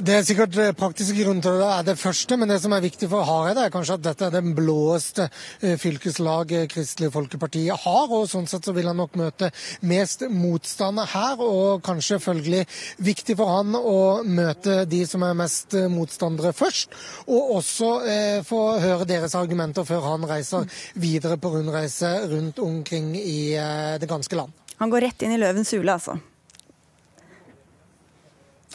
[0.04, 2.84] Det er sikkert eh, praktiske grunner til det er det første, men det som er
[2.84, 8.10] viktig for Hareide, er kanskje at dette er den blåeste fylkeslag fylkeslaget Kristelig Folkeparti har.
[8.10, 9.50] og Sånn sett så vil han nok møte
[9.82, 12.64] mest motstander her, og kanskje følgelig
[12.98, 16.94] viktig for han å møte de som er mest eh, motstandere først.
[17.28, 23.14] Og også eh, få høre deres argumenter før han reiser videre på rundreise rundt omkring
[23.16, 24.52] i eh, det ganske land.
[24.78, 26.18] Han går rett inn i løvens hule, altså?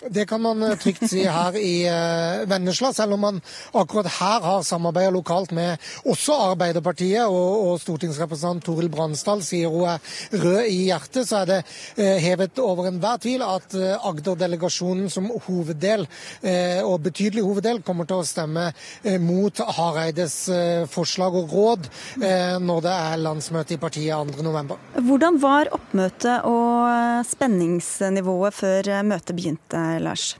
[0.09, 3.39] Det kan man eh, trygt si her i uh, Vennesla, selv om man
[3.71, 7.23] akkurat her har samarbeida lokalt med også Arbeiderpartiet.
[7.27, 11.27] Og, og stortingsrepresentant Toril Bransdal sier hun er rød i hjertet.
[11.29, 16.05] Så er det uh, hevet over enhver tvil at Agder-delegasjonen som hoveddel,
[16.85, 18.65] og betydelig hoveddel, kommer til å stemme
[19.21, 20.35] mot Hareides
[20.91, 21.87] forslag og råd
[22.63, 24.75] når det er landsmøte i partiet 2.11.
[25.07, 29.83] Hvordan var oppmøtet og spenningsnivået før møtet begynte?
[29.93, 30.37] ellers.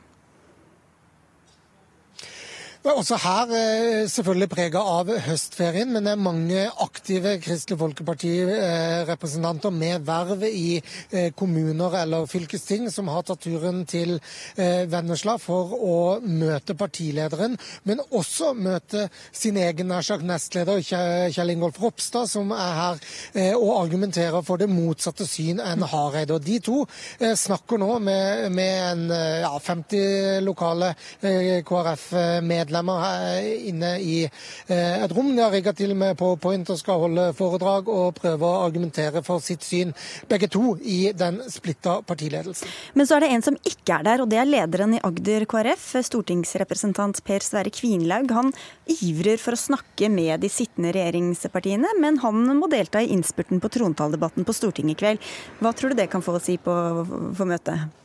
[2.83, 2.93] Lars?
[3.03, 10.03] Også her eh, selvfølgelig prega av høstferien, men det er mange aktive Kristelig Folkeparti-representanter med
[10.03, 14.17] verv i eh, kommuner eller fylkesting som har tatt turen til
[14.57, 15.95] eh, Vennesla for å
[16.27, 17.55] møte partilederen,
[17.87, 22.99] men også møte sin egen nær nestleder Kjell Ingolf Ropstad, som er her
[23.55, 26.35] og argumenterer for det motsatte syn enn Hareide.
[26.35, 26.83] Og De to
[27.19, 29.07] snakker nå med, med en
[29.43, 30.93] ja, 50 lokale
[31.23, 34.23] KrF-medlemmer medlemmer inne i
[34.67, 35.35] eh, et rom.
[35.35, 39.41] De har rigga til med PowerPoint og skal holde foredrag og prøve å argumentere for
[39.43, 39.93] sitt syn,
[40.29, 42.67] begge to i den splitta partiledelsen.
[42.93, 45.45] Men så er det en som ikke er der, og det er lederen i Agder
[45.49, 48.31] KrF, stortingsrepresentant Per Sverre Kvinlaug.
[48.33, 48.53] Han
[49.01, 53.71] ivrer for å snakke med de sittende regjeringspartiene, men han må delta i innspurten på
[53.73, 55.33] trontaledebatten på Stortinget i kveld.
[55.61, 56.73] Hva tror du det kan få å si på,
[57.37, 58.02] på møtet?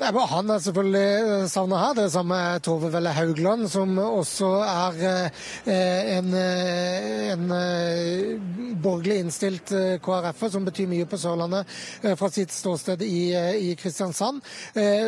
[0.00, 1.92] Han er selvfølgelig savner her.
[1.94, 5.30] Det samme er Tove Velle Haugland, som også er
[6.18, 7.52] en, en
[8.82, 11.70] borgerlig innstilt KrF-er, som betyr mye på Sørlandet
[12.18, 13.32] fra sitt ståsted i,
[13.70, 14.42] i Kristiansand.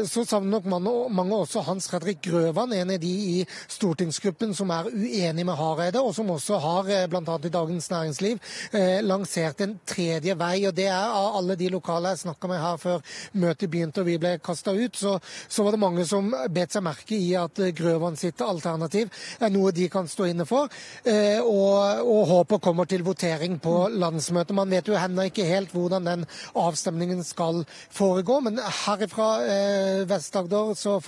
[0.09, 3.37] Så savner nok mange, mange også Hans Fredrik Grøvan, en av de i
[3.73, 7.37] stortingsgruppen som er uenig med Hareide, og som også har, bl.a.
[7.37, 8.55] i Dagens Næringsliv,
[9.03, 10.55] lansert en tredje vei.
[10.69, 14.11] og Det er av alle de lokale jeg snakka med her før møtet begynte og
[14.11, 15.17] vi ble kasta ut, så,
[15.49, 19.73] så, var det mange som bet seg merke i at Grøvan sitt alternativ er noe
[19.75, 20.69] de kan stå inne for,
[21.09, 24.55] eh, og, og håper kommer til votering på landsmøtet.
[24.57, 26.27] Man vet jo ennå ikke helt hvordan den
[26.59, 30.99] avstemningen skal foregå, men herifra eh, Vest-Agder så,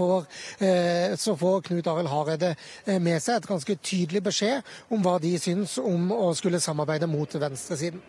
[0.60, 2.54] eh, så, får Knut Arild Hareide
[2.86, 7.10] eh, med seg et ganske tydelig beskjed om hva de syns om å skulle samarbeide
[7.10, 8.02] mot venstresiden.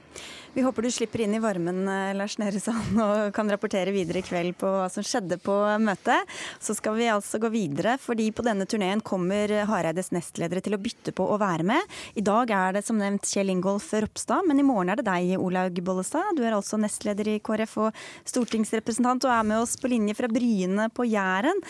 [0.58, 4.24] Vi håper du slipper inn i varmen, eh, Lars Nehru Sand, og kan rapportere videre
[4.24, 6.32] i kveld på hva som skjedde på møtet.
[6.58, 10.80] Så skal vi altså gå videre, fordi på denne turneen kommer Hareides nestledere til å
[10.82, 11.93] bytte på å være med.
[12.17, 15.36] I dag er det som nevnt Kjell Ingolf Ropstad, men i morgen er det deg,
[15.38, 16.34] Olaug Bollestad.
[16.34, 20.32] Du er altså nestleder i KrF og stortingsrepresentant, og er med oss på linje fra
[20.34, 21.62] Bryne på Jæren.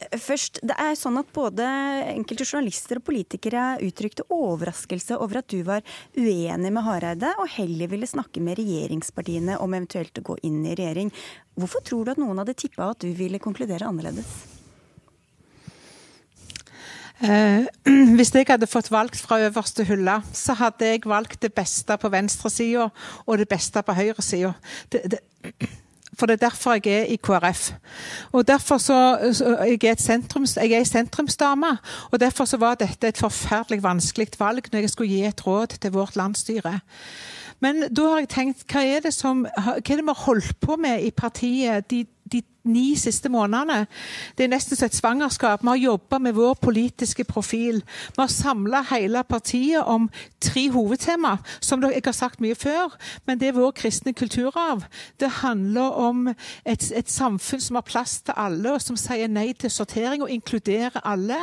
[0.00, 1.64] Først, det er sånn at Både
[2.08, 5.84] enkelte journalister og politikere uttrykte overraskelse over at du var
[6.16, 10.76] uenig med Hareide, og heller ville snakke med regjeringspartiene om eventuelt å gå inn i
[10.78, 11.12] regjering.
[11.60, 14.32] Hvorfor tror du at noen hadde tippa at du ville konkludere annerledes?
[17.20, 17.68] Eh,
[18.16, 22.10] hvis jeg hadde fått valgt fra øverste hylle, så hadde jeg valgt det beste på
[22.12, 22.88] venstresida
[23.26, 24.56] og det beste på høyresida.
[26.20, 27.70] For det er derfor jeg er i KrF.
[28.36, 28.98] Og derfor så,
[29.32, 31.72] så jeg er, sentrums, jeg er sentrumsdame,
[32.10, 35.78] og derfor så var dette et forferdelig vanskelig valg når jeg skulle gi et råd
[35.80, 36.80] til vårt landsstyre.
[37.60, 40.60] Men da har jeg tenkt, hva er det, som, hva er det vi har holdt
[40.60, 43.86] på med i partiet de de ni siste månedene.
[44.38, 45.62] Det er nesten som et svangerskap.
[45.62, 47.82] Vi har jobba med vår politiske profil.
[48.16, 52.96] Vi har samla hele partiet om tre hovedtema, som jeg har sagt mye før.
[53.26, 54.84] Men det er vår kristne kulturarv.
[55.20, 59.52] Det handler om et, et samfunn som har plass til alle, og som sier nei
[59.52, 61.40] til sortering og inkluderer alle.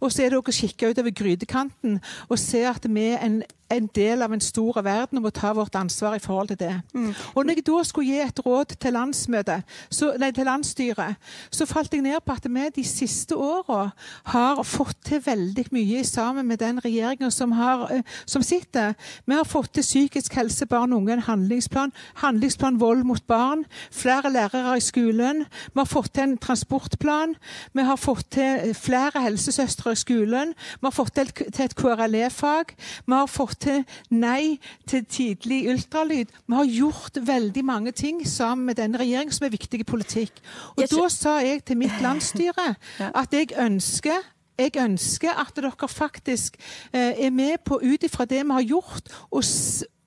[0.00, 3.42] Og så er det også å kikke utover grytekanten og se at vi er en
[3.72, 6.74] en del av en stor verden og må ta vårt ansvar i forhold til det.
[6.92, 7.12] Mm.
[7.34, 11.18] Og når jeg da skulle gi et råd til landsmøtet, så, nei, til landsstyret,
[11.50, 13.90] så falt jeg ned på at vi de siste åra
[14.30, 18.94] har fått til veldig mye sammen med den regjeringa som, eh, som, sitter.
[19.26, 21.92] Vi har fått til psykisk helse, barn og unge, en handlingsplan.
[22.22, 23.64] Handlingsplan vold mot barn.
[23.90, 25.44] Flere lærere i skolen.
[25.74, 27.34] Vi har fått til en transportplan.
[27.72, 30.54] Vi har fått til flere helsesøstre i skolen.
[30.80, 32.74] Vi har fått til, til et KRLE-fag.
[33.06, 36.26] Vi har fått til nei til tidlig ultralyd.
[36.46, 40.43] Vi har gjort veldig mange ting sammen med denne regjeringen som er viktig i politikk.
[40.76, 42.74] Og Da sa jeg til mitt landsstyre
[43.10, 46.56] at jeg ønsker jeg ønsker at dere faktisk
[46.92, 49.42] eh, er med på ut ifra det vi har gjort, og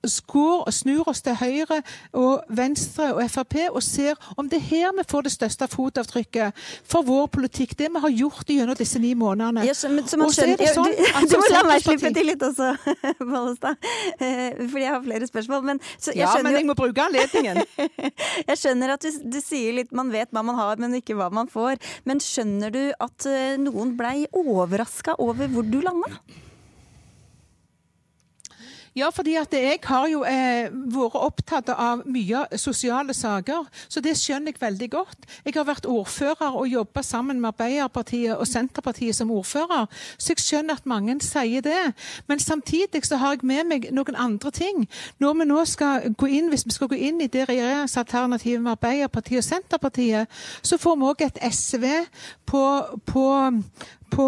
[0.06, 1.80] skår snur oss til høyre
[2.16, 6.66] og venstre og Frp og ser om det er her vi får det største fotavtrykket
[6.86, 7.74] for vår politikk.
[7.78, 9.66] Det vi har gjort gjennom disse ni månedene.
[9.66, 12.30] Ja, så, så og så er det sånn du, du må la meg slippe til
[12.30, 12.72] litt også,
[13.30, 13.78] Bollestad.
[14.18, 15.64] Eh, fordi jeg har flere spørsmål.
[15.72, 15.82] Men,
[16.16, 17.62] ja, men jeg må bruke anledningen.
[18.50, 21.30] jeg skjønner at du, du, sier litt man vet hva man har, men ikke hva
[21.34, 21.80] man får.
[22.08, 26.18] Men skjønner du at eh, noen blei overraska over hvor du landa?
[28.98, 34.16] Ja, fordi at jeg har jo eh, vært opptatt av mye sosiale saker, så det
[34.18, 35.28] skjønner jeg veldig godt.
[35.44, 39.86] Jeg har vært ordfører og jobba sammen med Arbeiderpartiet og Senterpartiet som ordfører,
[40.18, 41.92] så jeg skjønner at mange sier det.
[42.26, 44.88] Men samtidig så har jeg med meg noen andre ting.
[45.22, 48.72] Når vi nå skal gå inn, Hvis vi skal gå inn i det regjeringsalternativet med
[48.72, 50.26] Arbeiderpartiet og Senterpartiet,
[50.62, 51.84] så får vi òg et SV
[52.46, 52.62] på,
[53.06, 53.24] på
[54.10, 54.26] på,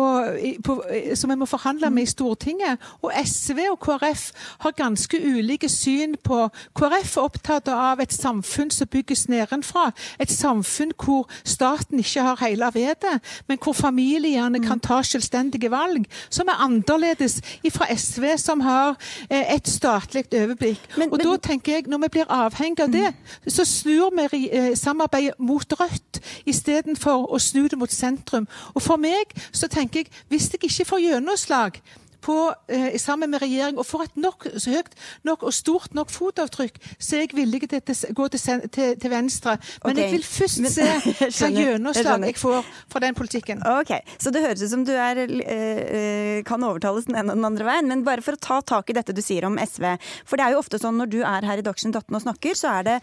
[0.64, 0.76] på,
[1.14, 2.80] som vi må forhandle med i Stortinget.
[3.02, 8.70] Og SV og KrF har ganske ulike syn på KrF er opptatt av et samfunn
[8.74, 9.90] som bygges nedenfra.
[10.20, 13.16] Et samfunn hvor staten ikke har hele vedet,
[13.48, 16.06] men hvor familiene kan ta selvstendige valg.
[16.30, 17.40] Som er annerledes
[17.72, 18.96] fra SV, som har
[19.30, 20.80] eh, et statlig overblikk.
[20.98, 23.12] Men, og da tenker jeg, Når vi blir avhengig av det,
[23.48, 28.46] så snur vi eh, samarbeidet mot Rødt istedenfor å snu det mot sentrum.
[28.74, 31.83] Og For meg så tenker jeg hvis jeg ikke får gjennomslag
[32.20, 34.94] på, eh, sammen med regjering og får et nok, så høyt
[35.26, 39.12] nok og stort nok fotavtrykk, så er jeg villig til å gå til, til, til
[39.12, 39.56] Venstre.
[39.85, 40.02] Men okay.
[40.02, 40.88] jeg vil først se
[41.38, 43.64] hva gjennomslag jeg får fra den politikken.
[43.80, 47.51] Ok, Så det høres ut som du er, eh, kan overtales den ene og den
[47.51, 47.90] andre veien.
[47.90, 49.86] Men bare for å ta tak i dette du sier om SV.
[50.28, 52.57] For det er jo ofte sånn når du er her i Dagsnytt 18 og snakker,
[52.59, 52.99] så er det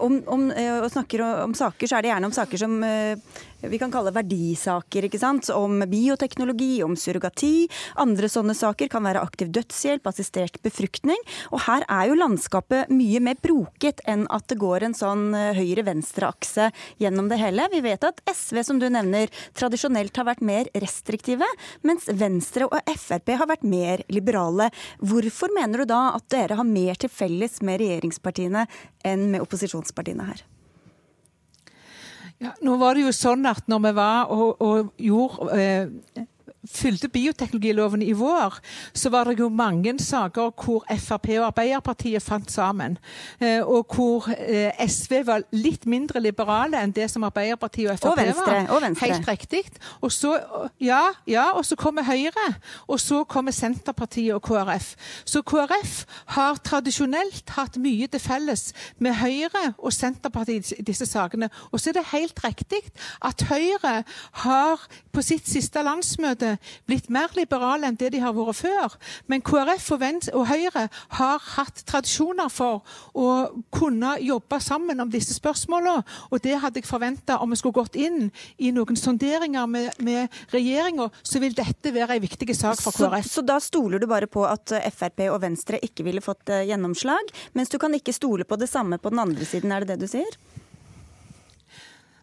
[0.00, 2.80] om, om, og snakker om saker, så er det gjerne om saker som
[3.68, 5.48] vi kan kalle verdisaker, ikke sant.
[5.52, 7.68] Om bioteknologi, om surrogati.
[8.00, 11.20] Andre sånne saker kan være aktiv dødshjelp, assistert befruktning.
[11.52, 15.52] Og her er jo landskapet mye mer broket enn at det går en sånn eh,
[15.58, 16.70] høyre-venstre-akse
[17.02, 17.68] gjennom det hele.
[17.72, 21.48] Vi vet at SV, som du nevner, tradisjonelt har vært mer restriktive,
[21.86, 24.70] mens Venstre og Frp har vært mer liberale.
[25.04, 28.66] Hvorfor mener du da at dere har mer til felles med regjeringspartiene
[29.06, 30.49] enn med opposisjonspartiene her?
[32.40, 36.22] Ja, nå var det jo sånn at når vi var og, og gjorde eh,
[36.68, 38.58] fylte bioteknologiloven i vår,
[38.94, 42.98] så var det jo mange saker hvor Frp og Arbeiderpartiet fant sammen.
[43.40, 48.10] Eh, og hvor eh, SV var litt mindre liberale enn det som Arbeiderpartiet og Frp
[48.12, 48.68] og venstre, var.
[48.76, 49.08] Og venstre.
[49.12, 49.62] Helt riktig.
[50.00, 50.34] Og så,
[50.80, 52.46] ja, ja, og så kommer Høyre.
[52.88, 54.92] Og så kommer Senterpartiet og KrF.
[55.24, 56.04] Så KrF
[56.36, 61.48] har tradisjonelt hatt mye til felles med Høyre og Senterpartiet i disse sakene.
[61.72, 62.82] Og så er det helt riktig
[63.24, 64.02] at Høyre
[64.44, 66.49] har på sitt siste landsmøte
[66.88, 68.96] blitt mer liberale enn det de har vært før.
[69.30, 70.86] Men KrF og, Venstre, og Høyre
[71.18, 72.84] har hatt tradisjoner for
[73.14, 73.28] å
[73.74, 76.04] kunne jobbe sammen om disse spørsmålene.
[76.30, 80.40] Og det hadde jeg forventa om vi skulle gått inn i noen sonderinger med, med
[80.54, 83.26] regjeringa, så vil dette være en viktig sak for KrF.
[83.26, 86.66] Så, så da stoler du bare på at Frp og Venstre ikke ville fått eh,
[86.70, 89.94] gjennomslag, mens du kan ikke stole på det samme på den andre siden, er det
[89.96, 90.38] det du sier?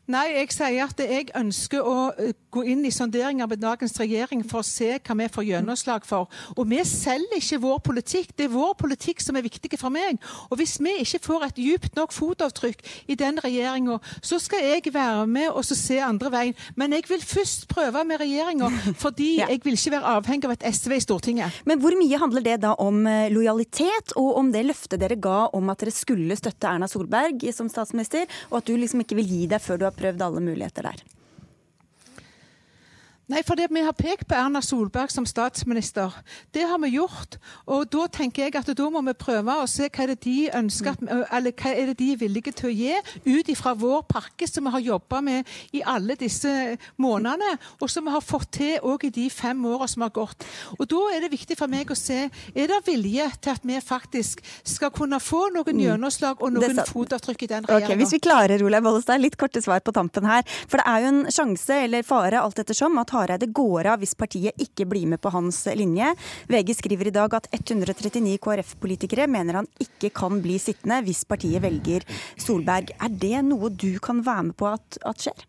[0.08, 4.40] Nei, jeg sier at jeg ønsker å eh, gå inn i sonderinger med dagens regjering
[4.48, 6.30] for å se hva vi får gjennomslag for.
[6.56, 8.32] Og vi selger ikke vår politikk.
[8.38, 10.22] Det er vår politikk som er viktig for meg.
[10.48, 14.94] Og hvis vi ikke får et djupt nok fotavtrykk i den regjeringa, så skal jeg
[14.96, 16.56] være med og se andre veien.
[16.80, 18.72] Men jeg vil først prøve med regjeringa,
[19.04, 19.50] fordi ja.
[19.52, 21.60] jeg vil ikke være avhengig av et SV i Stortinget.
[21.68, 25.50] Men hvor mye handler det da om eh, lojalitet, og om det løftet dere ga
[25.52, 29.36] om at dere skulle støtte Erna Solberg som statsminister, og at du liksom ikke vil
[29.36, 31.06] gi deg før du har prøvd alle muligheter der?
[33.28, 36.14] Nei, fordi vi har pekt på Erna Solberg som statsminister.
[36.56, 37.36] Det har vi gjort.
[37.68, 40.36] Og da tenker jeg at da må vi prøve å se hva er det de
[40.56, 40.96] ønsker,
[41.36, 42.94] eller hva er det de er villige til å gi,
[43.28, 46.54] ut ifra vår pakke som vi har jobba med i alle disse
[47.04, 50.48] månedene, og som vi har fått til òg i de fem åra som har gått.
[50.78, 53.82] Og da er det viktig for meg å se er det vilje til at vi
[53.84, 55.84] faktisk skal kunne få noen mm.
[55.84, 57.92] gjennomslag og noen fotavtrykk i den regjeringa.
[57.92, 60.48] Okay, hvis vi klarer, Olaug Bollestad, litt korte svar på tampen her.
[60.64, 64.16] For det er jo en sjanse, eller fare, alt ettersom, at Hareide går av hvis
[64.18, 66.14] partiet ikke blir med på hans linje.
[66.52, 71.64] VG skriver i dag at 139 KrF-politikere mener han ikke kan bli sittende hvis partiet
[71.66, 72.06] velger
[72.40, 72.96] Solberg.
[73.02, 75.48] Er det noe du kan være med på at, at skjer?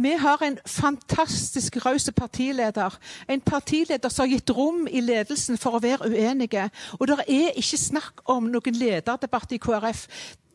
[0.00, 2.94] Vi har en fantastisk raus partileder.
[3.28, 6.70] En partileder som har gitt rom i ledelsen for å være uenige.
[6.96, 10.06] Og det er ikke snakk om noen lederdebatt i KrF.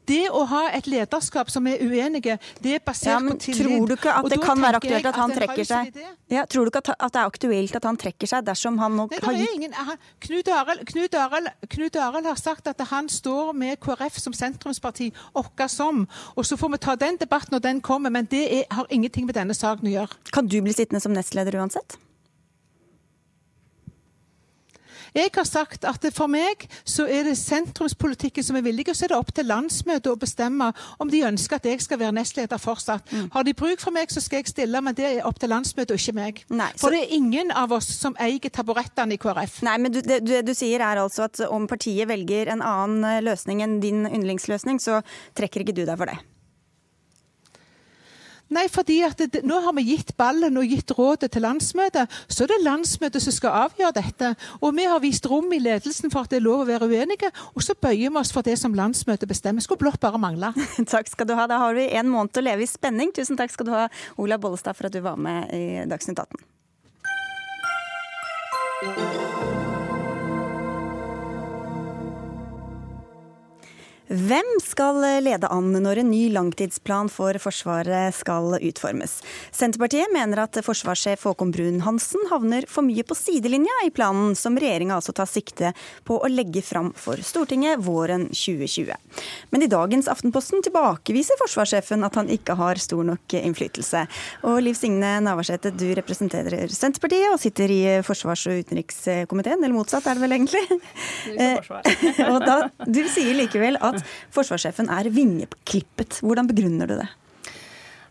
[0.06, 3.62] Det å ha et lederskap som er uenige, det er basert ja, på tillit.
[3.62, 6.00] Tror du ikke at det kan være aktuelt at han trekker seg?
[6.32, 9.18] Ja, tror du ikke at, det er aktuelt at han trekker seg dersom han nok
[9.26, 9.76] har gitt ingen,
[10.26, 11.18] Knut, Arild, Knut,
[11.76, 16.06] Knut Arild har sagt at han står med KrF som sentrumsparti, åkka som.
[16.36, 19.28] Og så får vi ta den debatten når den kommer, men det er, har ingenting
[19.30, 20.24] med denne saken å gjøre.
[20.36, 21.98] Kan du bli sittende som nestleder uansett?
[25.16, 29.08] Jeg har sagt at for meg så er det sentrumspolitikken som er villig, og så
[29.08, 32.60] er det opp til landsmøtet å bestemme om de ønsker at jeg skal være nestleder
[32.60, 33.08] fortsatt.
[33.14, 33.30] Mm.
[33.32, 35.96] Har de bruk for meg, så skal jeg stille, men det er opp til landsmøtet
[35.96, 36.44] og ikke meg.
[36.52, 36.84] Nei, så...
[36.84, 39.62] For det er ingen av oss som eier taburettene i KrF.
[39.66, 43.24] Nei, men du, det du, du, sier er altså at om partiet velger en annen
[43.24, 45.00] løsning enn din yndlingsløsning, så
[45.38, 46.20] trekker ikke du deg for det?
[48.56, 52.12] Nei, fordi det, nå har vi gitt ballen og gitt rådet til landsmøtet.
[52.32, 54.28] Så er det landsmøtet som skal avgjøre dette.
[54.62, 57.30] Og vi har vist rom i ledelsen for at det er lov å være uenige.
[57.54, 59.62] Og så bøyer vi oss for det som landsmøtet bestemmer.
[59.66, 60.50] Skulle blått bare mangle.
[60.94, 61.46] takk skal du ha.
[61.52, 63.10] Da har vi en måned å leve i spenning.
[63.16, 63.84] Tusen takk skal du ha,
[64.22, 66.36] Ola Bollestad, for at du var med i Dagsnytt 18.
[74.06, 79.16] Hvem skal lede an når en ny langtidsplan for Forsvaret skal utformes?
[79.50, 85.00] Senterpartiet mener at forsvarssjef Håkon Brun-Hansen havner for mye på sidelinja i planen, som regjeringa
[85.00, 85.72] altså tar sikte
[86.06, 88.94] på å legge fram for Stortinget våren 2020.
[89.50, 94.06] Men i dagens Aftenposten tilbakeviser forsvarssjefen at han ikke har stor nok innflytelse.
[94.46, 100.06] Og Liv Signe Navarsete, du representerer Senterpartiet og sitter i forsvars- og utenrikskomiteen, eller motsatt
[100.06, 100.64] er det vel egentlig?
[102.30, 106.22] og da, du sier likevel at at forsvarssjefen er vingeklippet.
[106.26, 107.10] Hvordan begrunner du det?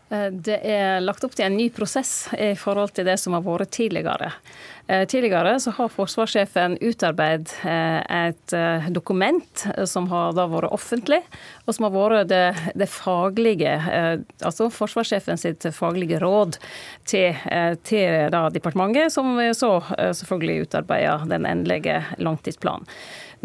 [0.09, 3.43] Eh, det er lagt opp til en ny prosess i forhold til det som har
[3.45, 4.31] vært tidligere.
[4.85, 8.55] Eh, tidligere så har forsvarssjefen utarbeidet eh, et
[8.93, 11.21] dokument som har da vært offentlig,
[11.65, 12.43] og som har vært det,
[12.77, 13.73] det faglige,
[14.45, 16.59] altså forsvarssjefen sitt faglige råd
[17.09, 17.33] til,
[17.87, 22.85] til departementet, som så selvfølgelig utarbeider den endelige langtidsplanen.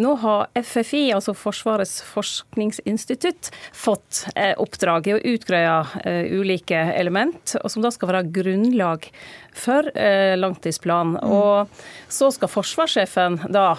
[0.01, 5.74] Nå har FFI, altså Forsvarets forskningsinstitutt, fått eh, oppdraget å utgreie
[6.09, 9.11] eh, ulike element, som da skal være grunnlag
[9.57, 11.18] for eh, langtidsplanen.
[11.20, 11.32] Mm.
[11.32, 11.68] Og
[12.11, 13.76] så skal forsvarssjefen da,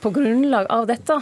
[0.00, 1.18] på grunnlag av dette,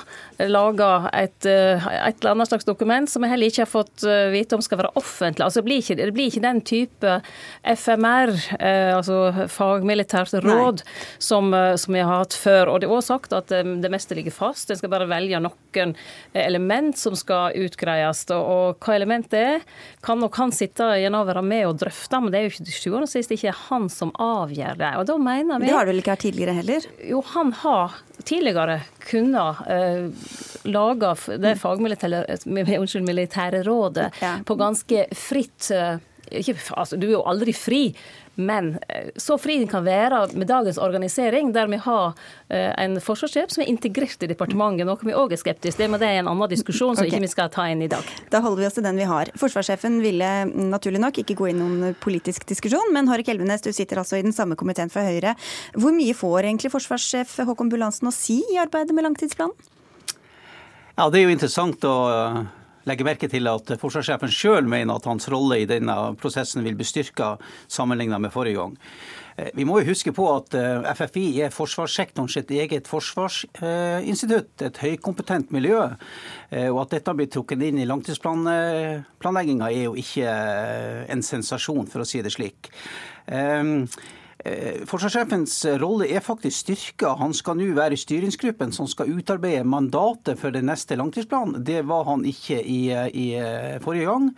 [0.47, 4.62] lage et, et eller annet slags dokument som jeg heller ikke har fått vite om
[4.62, 5.43] skal være offentlig.
[5.43, 7.14] Altså, det, blir ikke, det blir ikke den type
[7.66, 8.32] FMR,
[8.95, 10.84] altså fagmilitært råd,
[11.18, 12.70] som, som, vi har hatt før.
[12.70, 14.70] Og det er også sagt at det meste ligger fast.
[14.70, 15.97] En skal bare velge noen
[16.37, 18.22] element som skal utgreies.
[18.37, 19.66] Og hva element det er,
[20.07, 22.66] kan nok han sitte igjen og være med og drøfte, men det er jo ikke
[22.68, 24.91] til sjuende og sist ikke han som avgjør det.
[25.01, 26.89] Og da mener vi Det har du vel ikke vært tidligere heller?
[27.05, 27.97] Jo, han har
[28.27, 30.33] tidligere kunnet uh,
[30.66, 31.14] lage
[31.45, 32.24] det fagmilitære
[32.81, 34.37] unnskyld, militære rådet ja.
[34.47, 35.97] på ganske fritt uh,
[36.31, 37.83] ikke, altså, Du er jo aldri fri,
[38.37, 42.12] men eh, så fri den kan være med dagens organisering, der vi har
[42.49, 46.01] eh, en forsvarssjef som er integrert i departementet, noe vi òg er skeptiske til, men
[46.03, 47.14] det er en annen diskusjon som okay.
[47.14, 48.05] ikke vi skal ta inn i dag.
[48.32, 49.32] Da holder vi oss til den vi har.
[49.41, 53.72] Forsvarssjefen ville naturlig nok ikke gå inn i noen politisk diskusjon, men Hårek Elvenes, du
[53.76, 55.34] sitter altså i den samme komiteen fra Høyre.
[55.76, 59.57] Hvor mye får egentlig forsvarssjef Håkon Bulansen å si i arbeidet med langtidsplanen?
[60.97, 61.97] Ja, Det er jo interessant å
[62.87, 66.87] legger merke til at forsvarssjefen sjøl mener at hans rolle i denne prosessen vil bli
[66.87, 67.34] styrka
[67.66, 68.76] sammenlignet med forrige gang.
[69.37, 74.82] Eh, vi må jo huske på at eh, FFI er forsvarssektoren sitt eget forsvarsinstitutt, et
[74.82, 75.82] høykompetent miljø.
[76.51, 80.37] Eh, og at dette blir trukket inn i langtidsplanlegginga er jo ikke
[81.12, 82.70] en sensasjon, for å si det slik.
[84.47, 87.15] Eh, forsvarssjefens rolle er faktisk styrka.
[87.19, 91.65] Han skal nå være i styringsgruppen som skal utarbeide mandatet for den neste langtidsplanen.
[91.67, 94.29] Det var han ikke i, i eh, forrige gang.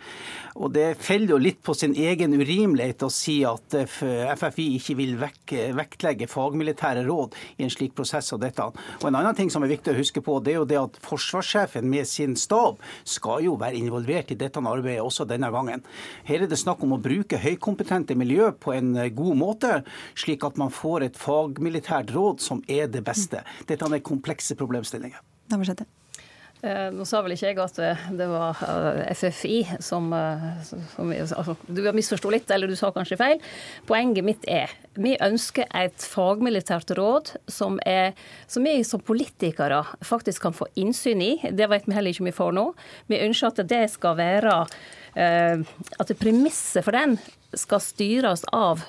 [0.59, 4.95] Og Det faller jo litt på sin egen urimelighet å si at eh, FFI ikke
[4.97, 8.65] vil vektlegge fagmilitære råd i en slik prosess av dette.
[8.65, 10.99] Og En annen ting som er viktig å huske på, det er jo det at
[11.05, 15.85] forsvarssjefen med sin stab skal jo være involvert i dette arbeidet også denne gangen.
[16.25, 19.75] Her er det snakk om å bruke høykompetente miljø på en god måte
[20.15, 23.43] slik at man får et fagmilitært råd som er det beste.
[23.69, 25.21] Dette er komplekse problemstillinger.
[26.59, 27.77] Eh, nå sa vel ikke jeg at
[28.19, 33.15] det var eh, FFI som, eh, som altså, Du misforsto litt, eller du sa kanskje
[33.19, 33.39] feil.
[33.87, 38.11] Poenget mitt er vi ønsker et fagmilitært råd som, er,
[38.51, 41.33] som vi som politikere faktisk kan få innsyn i.
[41.55, 42.65] Det vet vi heller ikke om vi får nå.
[43.07, 44.55] Vi ønsker at det skal være
[45.19, 47.15] At premisset for den
[47.53, 48.83] skal styres av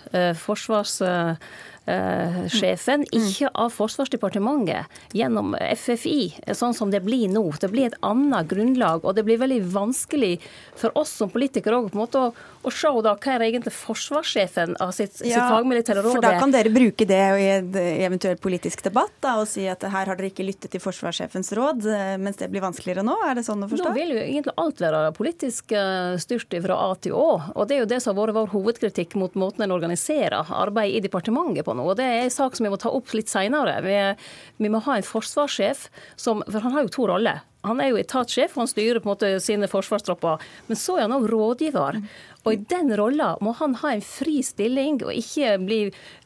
[1.91, 3.29] forsvarssjefen sjefen, mm.
[3.31, 7.43] ikke av Forsvarsdepartementet gjennom FFI, sånn som det blir nå.
[7.61, 10.39] Det blir et annet grunnlag, og det blir veldig vanskelig
[10.79, 12.25] for oss som politikere å, å,
[12.63, 16.35] å se da, hva er egentlig forsvarssjefen av sitt, ja, sitt fagmilitære råd For da
[16.41, 20.19] kan dere bruke det i en eventuell politisk debatt da, og si at her har
[20.19, 23.17] dere ikke lyttet til forsvarssjefens råd, eh, mens det blir vanskeligere nå?
[23.29, 23.91] Er det sånn å forstå?
[23.91, 27.29] Nå vil jo egentlig alt være politisk eh, styrt fra A til Å.
[27.55, 30.97] Og det er jo det som har vært vår hovedkritikk mot måten en organiserer arbeid
[30.97, 31.80] i departementet på nå.
[31.83, 33.79] Og det er en sak som vi må ta opp litt seinere.
[33.85, 33.97] Vi,
[34.63, 35.89] vi, må ha en forsvarssjef
[36.21, 37.45] som For han har jo to roller.
[37.67, 40.41] Han er jo etatssjef, han styrer på en måte sine forsvarstropper.
[40.71, 41.99] Men så er han òg rådgiver.
[42.45, 45.81] Og i den rolla må han ha en fri stilling, og ikke bli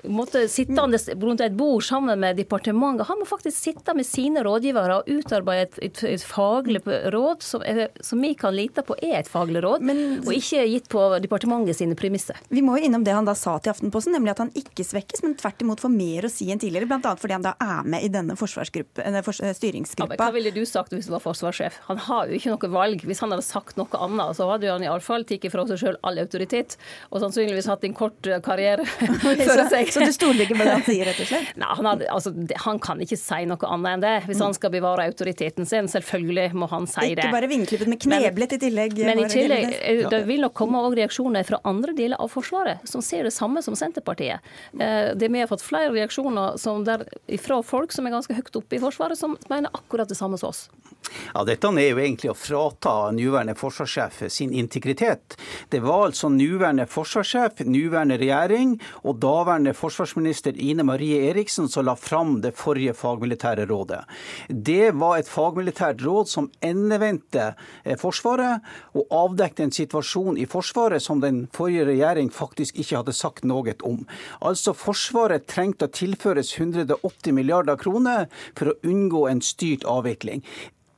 [0.05, 3.09] måtte sittende rundt et bord sammen med departementet.
[3.09, 7.65] Han må faktisk sitte med sine rådgivere og utarbeide et, et, et faglig råd som,
[7.67, 11.03] er, som, vi kan lite på er et faglig råd, men, og ikke gitt på
[11.25, 12.39] departementet sine premisser.
[12.53, 15.25] Vi må jo innom det han da sa til Aftenposten, nemlig at han ikke svekkes,
[15.25, 16.89] men tvert imot får mer å si enn tidligere.
[16.91, 17.15] Bl.a.
[17.19, 20.15] fordi han da er med i denne styringsgruppa.
[20.15, 21.81] Ja, hva ville du sagt hvis du var forsvarssjef?
[21.89, 23.05] Han har jo ikke noe valg.
[23.09, 26.21] Hvis han hadde sagt noe annet, så hadde han iallfall tatt fra seg sjøl all
[26.23, 26.77] autoritet,
[27.11, 30.87] og sannsynligvis hatt en kort eh, karriere så, så, du stoler ikke på det han
[30.87, 31.53] sier, rett og slett?
[31.61, 32.35] Nei, han, har, altså,
[32.65, 35.89] han, kan ikke si noe annet enn det, hvis han skal bevare autoriteten sin.
[35.91, 37.29] Selvfølgelig må han si ikke det.
[37.29, 38.97] Ikke bare vingeklippet, med kneblet i tillegg.
[39.05, 39.77] Men i tillegg,
[40.13, 43.77] det vil nok komme reaksjoner fra andre deler av Forsvaret, som ser det samme som
[43.79, 44.45] Senterpartiet.
[44.75, 47.07] Det Vi har fått flere reaksjoner der,
[47.43, 50.53] fra folk som er ganske høyt oppe i Forsvaret, som mener akkurat det samme som
[50.53, 50.69] oss.
[51.35, 55.37] Ja, Dette er jo egentlig å frata nåværende forsvarssjef sin integritet.
[55.71, 61.95] Det var altså nåværende forsvarssjef, nåværende regjering og daværende forsvarsminister Ine Marie Eriksen som la
[61.95, 64.03] fram det forrige fagmilitære rådet.
[64.49, 68.65] Det var et fagmilitært råd som endevendte eh, Forsvaret
[68.95, 73.75] og avdekte en situasjon i Forsvaret som den forrige regjering faktisk ikke hadde sagt noe
[73.83, 74.03] om.
[74.45, 78.27] Altså Forsvaret trengte å tilføres 180 milliarder kroner
[78.57, 80.45] for å unngå en styrt avvikling.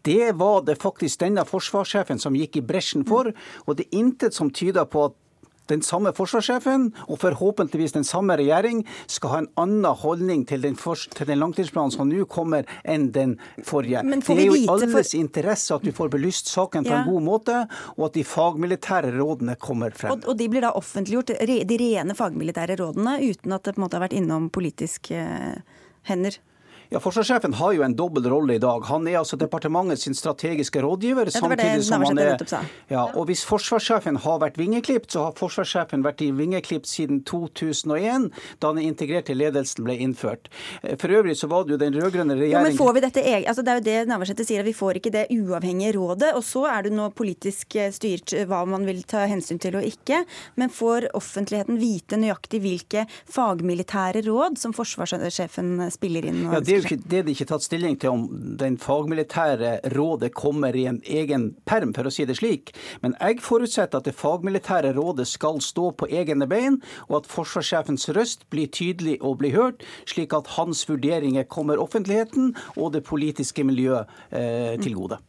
[0.07, 3.33] Det var det faktisk denne forsvarssjefen som gikk i bresjen for,
[3.67, 5.23] og det er intet som tyder på at
[5.67, 10.77] den samme forsvarssjefen, og forhåpentligvis den samme regjering, skal ha en annen holdning til den,
[10.79, 13.37] til den langtidsplanen som nå kommer, enn den
[13.67, 14.05] forrige.
[14.07, 15.19] det er jo i alles for...
[15.19, 17.03] interesse at du får belyst saken på ja.
[17.03, 17.61] en god måte,
[17.97, 20.15] og at de fagmilitære rådene kommer frem.
[20.15, 23.87] Og, og de blir da offentliggjort, de rene fagmilitære rådene, uten at det på en
[23.89, 25.25] måte har vært innom politiske
[26.07, 26.39] hender?
[26.91, 28.84] Ja, Forsvarssjefen har jo en dobbel rolle i dag.
[28.91, 31.30] Han er altså departementets strategiske rådgiver.
[31.34, 32.39] Ja, det som han er,
[32.89, 38.30] ja, og Hvis forsvarssjefen har vært vingeklipt, så har forsvarssjefen vært i vingeklipt siden 2001,
[38.62, 40.51] da den integrerte ledelsen ble innført.
[40.82, 43.62] Eh, for øvrig så var det jo den rød-grønne regjeringen men får vi dette altså
[43.62, 46.32] Det er jo det Navarsete sier, at vi får ikke det uavhengige rådet.
[46.39, 49.78] Og så er det nå politisk eh, styrt eh, hva man vil ta hensyn til
[49.78, 50.22] og ikke.
[50.61, 56.45] Men får offentligheten vite nøyaktig hvilke fagmilitære råd som forsvarssjefen spiller inn?
[56.53, 58.24] Ja, det er jo ikke, det er ikke tatt stilling til om
[58.61, 62.74] den fagmilitære rådet kommer i en egen perm, for å si det slik.
[63.05, 68.09] Men jeg forutsetter at det fagmilitære rådet skal stå på egne bein, og at forsvarssjefens
[68.16, 73.64] røst blir tydelig og blir hørt, slik at hans vurderinger kommer offentligheten og det politiske
[73.66, 75.20] miljøet eh, til gode.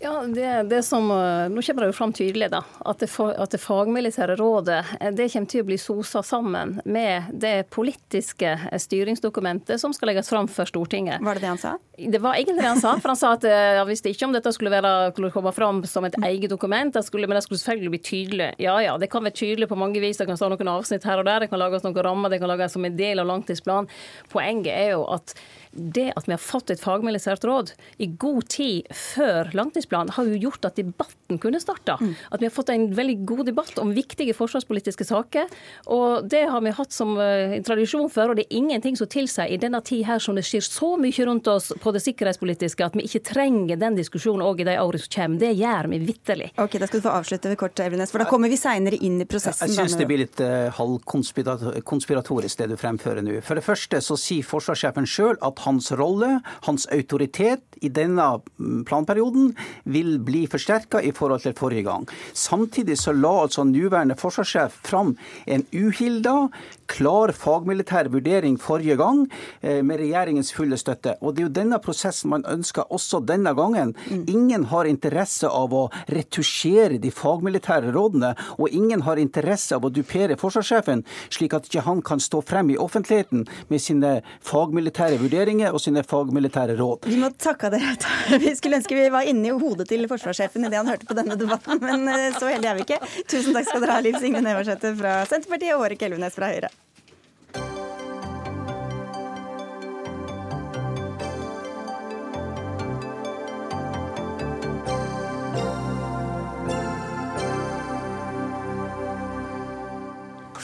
[0.00, 3.50] Ja, det, det som, eh, Nå kommer det jo fram tydelig da, at det, at
[3.50, 8.78] det fagmilitære rådet eh, det kommer til å bli sosa sammen med det politiske eh,
[8.78, 11.18] styringsdokumentet som skal legges fram for Stortinget.
[11.24, 11.74] Var det det han sa?
[11.98, 12.94] Det var egentlig det han sa.
[13.02, 16.14] for Han sa at han visste ikke om dette skulle, være, komme fram som et
[16.22, 18.50] eget dokument, det skulle, men det skulle selvfølgelig bli tydelig.
[18.62, 20.20] Ja ja, det kan være tydelig på mange vis.
[20.20, 22.52] Det kan stå noen avsnitt her og der, det kan lages noen rammer, det kan
[22.52, 23.90] lages som en del av langtidsplanen.
[24.30, 25.34] Poenget er jo at
[25.72, 30.42] det at vi har fått et fagmilitært råd i god tid før langtidsplanen, har jo
[30.48, 31.98] gjort at debatten kunne starta.
[32.00, 32.14] Mm.
[32.32, 35.50] At vi har fått en veldig god debatt om viktige forsvarspolitiske saker.
[35.92, 39.52] Og det har vi hatt som uh, tradisjon for, og det er ingenting som tilsier
[39.52, 42.96] i denne tid her som det skjer så mye rundt oss på det sikkerhetspolitiske, at
[42.96, 45.42] vi ikke trenger den diskusjonen òg i de årene som kommer.
[45.42, 46.48] Det gjør vi vitterlig.
[46.56, 49.20] Ok, Da skal du få avslutte ved kort, Evenes, for da kommer vi seinere inn
[49.20, 49.68] i prosessen.
[49.68, 53.40] Jeg syns det blir litt uh, halvkonspiratorisk det du fremfører nå.
[53.44, 58.26] For det første så sier forsvarssjefen sjøl at hans rolle, hans autoritet i denne
[58.58, 59.52] mm, planperioden
[59.84, 62.06] vil bli forsterka i forhold til forrige gang.
[62.34, 65.16] Samtidig så la altså nåværende forsvarssjef fram
[65.46, 66.48] en uhilda,
[66.88, 69.26] klar fagmilitær vurdering forrige gang,
[69.62, 71.16] eh, med regjeringens fulle støtte.
[71.20, 73.94] Og Det er jo denne prosessen man ønsker også denne gangen.
[74.10, 74.24] Mm.
[74.28, 79.92] Ingen har interesse av å retusjere de fagmilitære rådene, og ingen har interesse av å
[79.92, 85.74] dupere forsvarssjefen, slik at ikke han kan stå frem i offentligheten med sine fagmilitære vurderinger
[85.74, 87.08] og sine fagmilitære råd.
[87.08, 87.96] Vi må takke dere.
[88.44, 91.80] Vi skulle ønske vi var inni hodet til forsvarssjefen idet han hørte på denne debatten,
[91.80, 93.00] men eh, så heldige er vi ikke.
[93.30, 96.70] Tusen takk skal dere ha, Liv Signe Navarsete fra Senterpartiet og Årek Elvenes fra Høyre.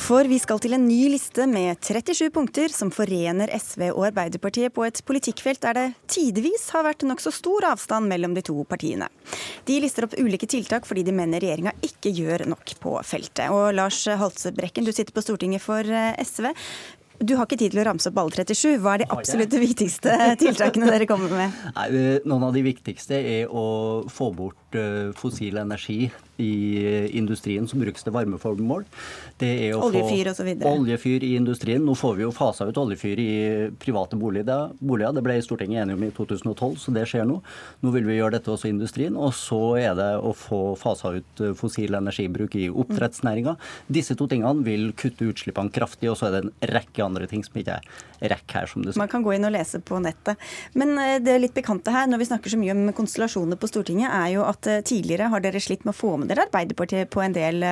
[0.04, 4.74] For vi skal til en ny liste med 37 punkter som forener SV og Arbeiderpartiet
[4.76, 9.08] på et politikkfelt der det tidvis har vært nokså stor avstand mellom de to partiene.
[9.64, 13.48] De lister opp ulike tiltak fordi de mener regjeringa ikke gjør nok på feltet.
[13.48, 16.50] Og Lars Halsebrekken, du sitter på Stortinget for eh, SV.
[17.24, 18.76] Du har ikke tid til å ramse opp alle 37.
[18.82, 21.54] Hva er de absolutt viktigste tiltakene dere kommer med?
[21.78, 21.88] Nei,
[22.26, 23.64] noen av de viktigste er å
[24.12, 26.52] få bort eh, fossil energi i
[27.14, 28.82] industrien som brukes til varmeformål.
[29.38, 30.64] Det er å oljefyr og.
[30.66, 31.84] Oljefyr i industrien.
[31.86, 33.34] Nå får vi jo fasa ut oljefyr i
[33.78, 34.72] private boliger.
[35.14, 37.38] Det ble Stortinget enige om i 2012, så det skjer nå.
[37.84, 39.14] Nå vil vi gjøre dette også i industrien.
[39.14, 43.54] Og så er det å få fasa ut fossil energibruk i oppdrettsnæringa.
[43.86, 47.46] Disse to tingene vil kutte utslippene kraftig, og så er det en rekke andre ting
[47.46, 48.98] som ikke er rekk her, som du sier.
[49.00, 50.40] Man kan gå inn og lese på nettet.
[50.78, 54.10] Men eh, det litt pikante her, når vi snakker så mye om konstellasjoner på Stortinget,
[54.10, 57.22] er jo at at tidligere har dere slitt med å få med dere Arbeiderpartiet på
[57.24, 57.64] en del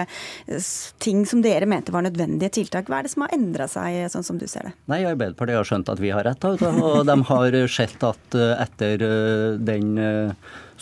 [1.03, 2.89] ting som dere mente var nødvendige tiltak.
[2.91, 4.75] Hva er det som har endra seg, sånn som du ser det?
[4.93, 9.07] Nei, Arbeiderpartiet har skjønt at vi har rett, og de har sett at etter
[9.63, 9.95] den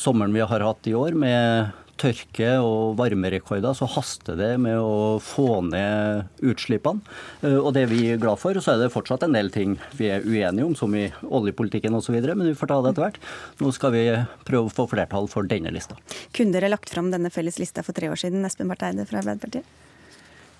[0.01, 5.19] sommeren vi har hatt i år, med tørke og varmerekorder, så haster det med å
[5.23, 7.05] få ned utslippene.
[7.45, 8.57] Eh, og det er vi glad for.
[8.57, 11.97] Og Så er det fortsatt en del ting vi er uenige om, som i oljepolitikken
[11.97, 13.21] osv., men vi får ta det etter hvert.
[13.61, 14.07] Nå skal vi
[14.49, 15.99] prøve å få flertall for denne lista.
[16.37, 19.23] Kunne dere lagt fram denne felles lista for tre år siden, Espen Barth Eide fra
[19.23, 19.90] Arbeiderpartiet?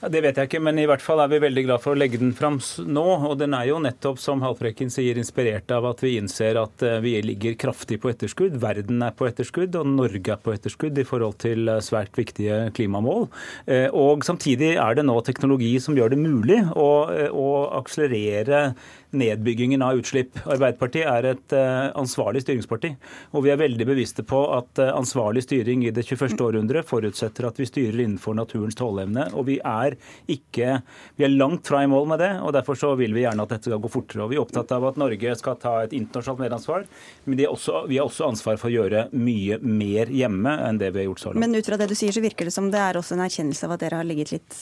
[0.01, 2.17] Det vet jeg ikke, men i hvert fall er vi veldig glad for å legge
[2.23, 2.55] den fram
[2.89, 3.05] nå.
[3.29, 7.03] Og den er jo nettopp, som Haltbrekken sier, inspirert av at vi innser at eh,
[7.05, 8.57] vi ligger kraftig på etterskudd.
[8.63, 12.71] Verden er på etterskudd, og Norge er på etterskudd i forhold til eh, svært viktige
[12.77, 13.29] klimamål.
[13.69, 16.89] Eh, og samtidig er det nå teknologi som gjør det mulig å,
[17.37, 17.51] å
[17.83, 18.71] akselerere
[19.11, 20.39] nedbyggingen av utslipp.
[20.45, 22.93] Arbeiderpartiet er et uh, ansvarlig styringsparti.
[23.35, 26.37] Og vi er veldig bevisste på at uh, ansvarlig styring i det 21.
[26.45, 29.29] århundre forutsetter at vi styrer innenfor naturens tåleevne.
[29.35, 29.99] Og vi er
[30.31, 30.81] ikke
[31.17, 33.53] Vi er langt fra i mål med det, og derfor så vil vi gjerne at
[33.55, 34.25] dette skal gå fortere.
[34.25, 36.87] Og vi er opptatt av at Norge skal ta et internasjonalt medansvar,
[37.25, 41.03] men også, vi har også ansvar for å gjøre mye mer hjemme enn det vi
[41.03, 41.43] har gjort så langt.
[41.43, 43.67] Men ut fra det du sier, så virker det som det er også en erkjennelse
[43.67, 44.59] av at dere har ligget litt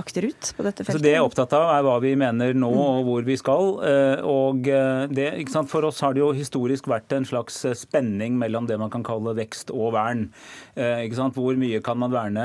[0.00, 0.98] akterut på dette feltet?
[0.98, 3.49] Så det jeg er opptatt av, er hva vi mener nå, og hvor vi skal
[3.50, 3.80] skal.
[3.84, 8.38] Eh, og eh, det, For oss har det jo historisk vært en slags eh, spenning
[8.38, 10.28] mellom det man kan kalle vekst og vern.
[10.74, 12.44] Hvor mye kan man verne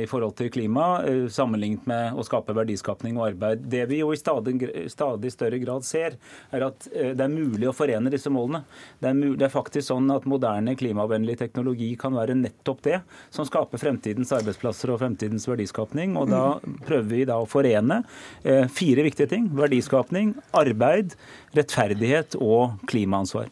[0.00, 3.62] i forhold til klima, sammenlignet med å skape verdiskapning og arbeid.
[3.70, 4.56] Det vi jo i stadig,
[4.90, 6.16] stadig større grad ser,
[6.54, 8.64] er at det er mulig å forene disse målene.
[9.00, 13.00] Det er, det er faktisk sånn at moderne klimavennlig teknologi kan være nettopp det
[13.34, 16.16] som skaper fremtidens arbeidsplasser og fremtidens verdiskapning.
[16.18, 16.44] Og da
[16.88, 18.02] prøver vi da å forene
[18.42, 19.50] fire viktige ting.
[19.56, 21.14] Verdiskapning, arbeid,
[21.56, 23.48] rettferdighet og klimaansvar.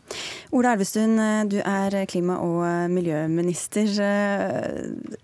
[0.55, 1.17] Ola Elvestuen,
[1.51, 3.89] du er klima- og miljøminister.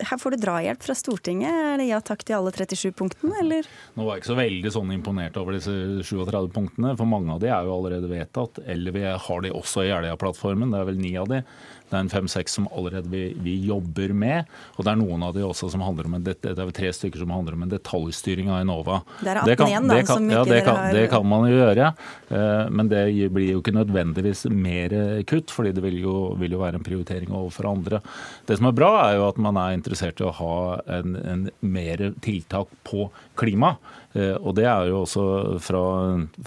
[0.00, 1.52] Her får du drahjelp fra Stortinget.
[1.52, 3.68] Er det ja takk til alle 37 punktene, eller?
[3.96, 5.74] Nå var jeg ikke så veldig sånn imponert over disse
[6.06, 8.62] 37 punktene, for mange av de er jo allerede vedtatt.
[8.66, 11.44] Eller vi har de også i Jeløya-plattformen, det er vel ni av de.
[11.91, 14.51] Det er en fem-seks som allerede vi, vi, jobber med.
[14.76, 17.22] Og det er noen av de også som handler om en, det er tre stykker
[17.22, 19.01] som handler om en detaljstyring av Enova.
[19.20, 20.97] Det er 18 kan, igjen, da, kan, som ikke ja, det kan, har...
[20.97, 21.93] det kan man jo gjøre.
[22.30, 24.97] Eh, men det blir jo ikke nødvendigvis mer
[25.30, 28.03] kutt, fordi det vil jo, vil jo være en prioritering overfor andre.
[28.47, 30.59] Det som er bra, er jo at man er interessert i å ha
[31.01, 33.11] en, en mer tiltak på
[33.41, 33.74] klima.
[34.12, 35.24] Eh, og det er jo også
[35.62, 35.82] fra,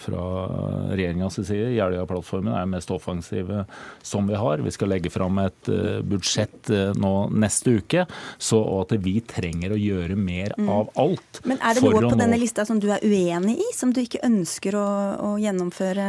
[0.01, 0.23] fra
[0.91, 1.71] regjeringas side.
[1.77, 3.63] Jeløya-plattformen er den mest offensive
[4.03, 4.63] som vi har.
[4.65, 8.05] Vi skal legge fram et eh, budsjett eh, nå neste uke.
[8.37, 10.71] Så at vi trenger å gjøre mer mm.
[10.71, 11.43] av alt.
[11.47, 14.23] Men er det noe på denne lista som du er uenig i, som du ikke
[14.27, 14.89] ønsker å,
[15.31, 16.07] å gjennomføre?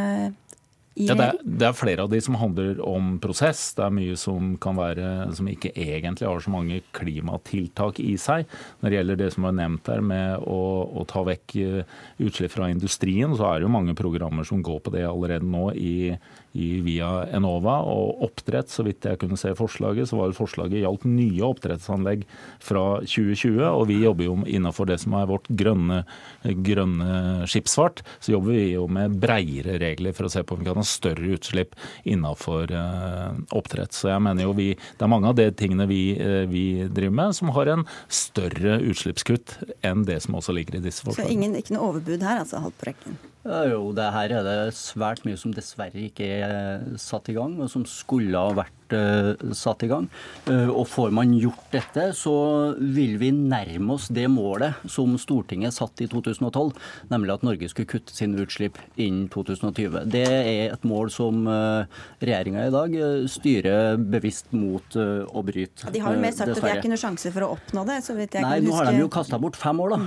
[0.94, 3.72] Ja, det, er, det, er, flere av de som handler om prosess.
[3.74, 8.46] Det er mye som kan være som ikke egentlig har så mange klimatiltak i seg.
[8.78, 10.60] Når det gjelder det som er nevnt her med å,
[10.94, 14.84] å ta vekk eh, utslipp fra industrien, så er det jo mange programmer som går
[14.84, 16.18] på det allerede nå i, i,
[16.54, 17.80] via Enova.
[17.90, 22.24] Og oppdrett, så vidt jeg kunne se forslaget, så var det forslaget gjaldt nye oppdrettsanlegg
[22.62, 23.60] fra 2020.
[23.66, 26.02] Og vi jobber jo innenfor det som er vårt grønne,
[26.44, 28.04] grønne skipsfart.
[28.20, 30.86] Så jobber vi jo med breiere regler for å se på om vi kan ha
[30.86, 31.74] større utslipp
[32.08, 33.94] innenfor uh, oppdrett.
[33.96, 37.18] Så jeg mener jo vi, det er mange av de tingene vi, uh, vi driver
[37.22, 41.30] med som har en større utslippskutt enn det som også ligger i disse forslagene.
[41.30, 43.18] Så ingen, ikke noe overbud her, altså, Haltbrekken?
[43.44, 47.68] Jo, det her er det svært mye som dessverre ikke er satt i gang, og
[47.68, 50.08] som skulle ha vært uh, satt i gang.
[50.48, 52.34] Uh, og får man gjort dette, så
[52.78, 56.72] vil vi nærme oss det målet som Stortinget satt i 2012,
[57.12, 60.04] nemlig at Norge skulle kutte sine utslipp innen 2020.
[60.10, 62.94] Det er et mål som eh, regjeringa i dag
[63.30, 65.90] styrer bevisst mot å bryte.
[65.94, 66.58] De har jo mer sagt dessverre.
[66.58, 67.98] at det er ikke noen sjanse for å oppnå det?
[68.04, 68.70] så vidt jeg Nei, kan huske.
[68.70, 70.00] Nå har de jo kasta bort fem år da,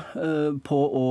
[0.68, 1.06] på å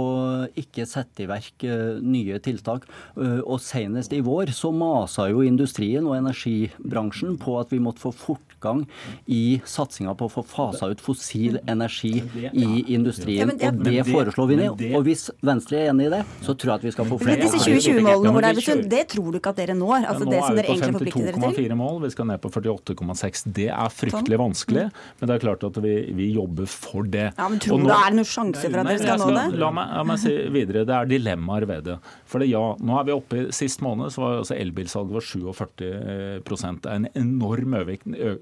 [0.58, 1.66] ikke sette i verk
[2.04, 2.86] nye tiltak.
[3.16, 8.12] Og senest i vår så masa jo industrien og energibransjen på at vi måtte få
[8.56, 8.86] fortgang
[9.26, 13.50] i satsinga på å få fasa ut fossil energi i industrien.
[13.50, 14.84] Og det foreslår vi ned.
[14.96, 17.36] Og hvis Venstre er enig i det, så tror jeg at vi skal få flere.
[17.36, 20.06] Men disse 2020-målene, det tror du ikke at dere når?
[20.10, 21.42] Altså det som dere egentlig forplikter dere til?
[21.42, 23.44] Nå er vi på 52,4 mål, vi skal ned på 48,6.
[23.56, 24.86] Det er fryktelig vanskelig,
[25.20, 27.28] men det er klart at vi, vi jobber for det.
[27.36, 29.46] Ja, men Tror du det er noen sjanse for at dere skal nå det?
[29.60, 31.98] La meg, la meg si videre, det er dilemmaer ved det.
[32.26, 35.76] For det, ja, nå er vi oppe i Sist måned så var altså elbilsalget 47
[35.76, 37.76] Det er en enorm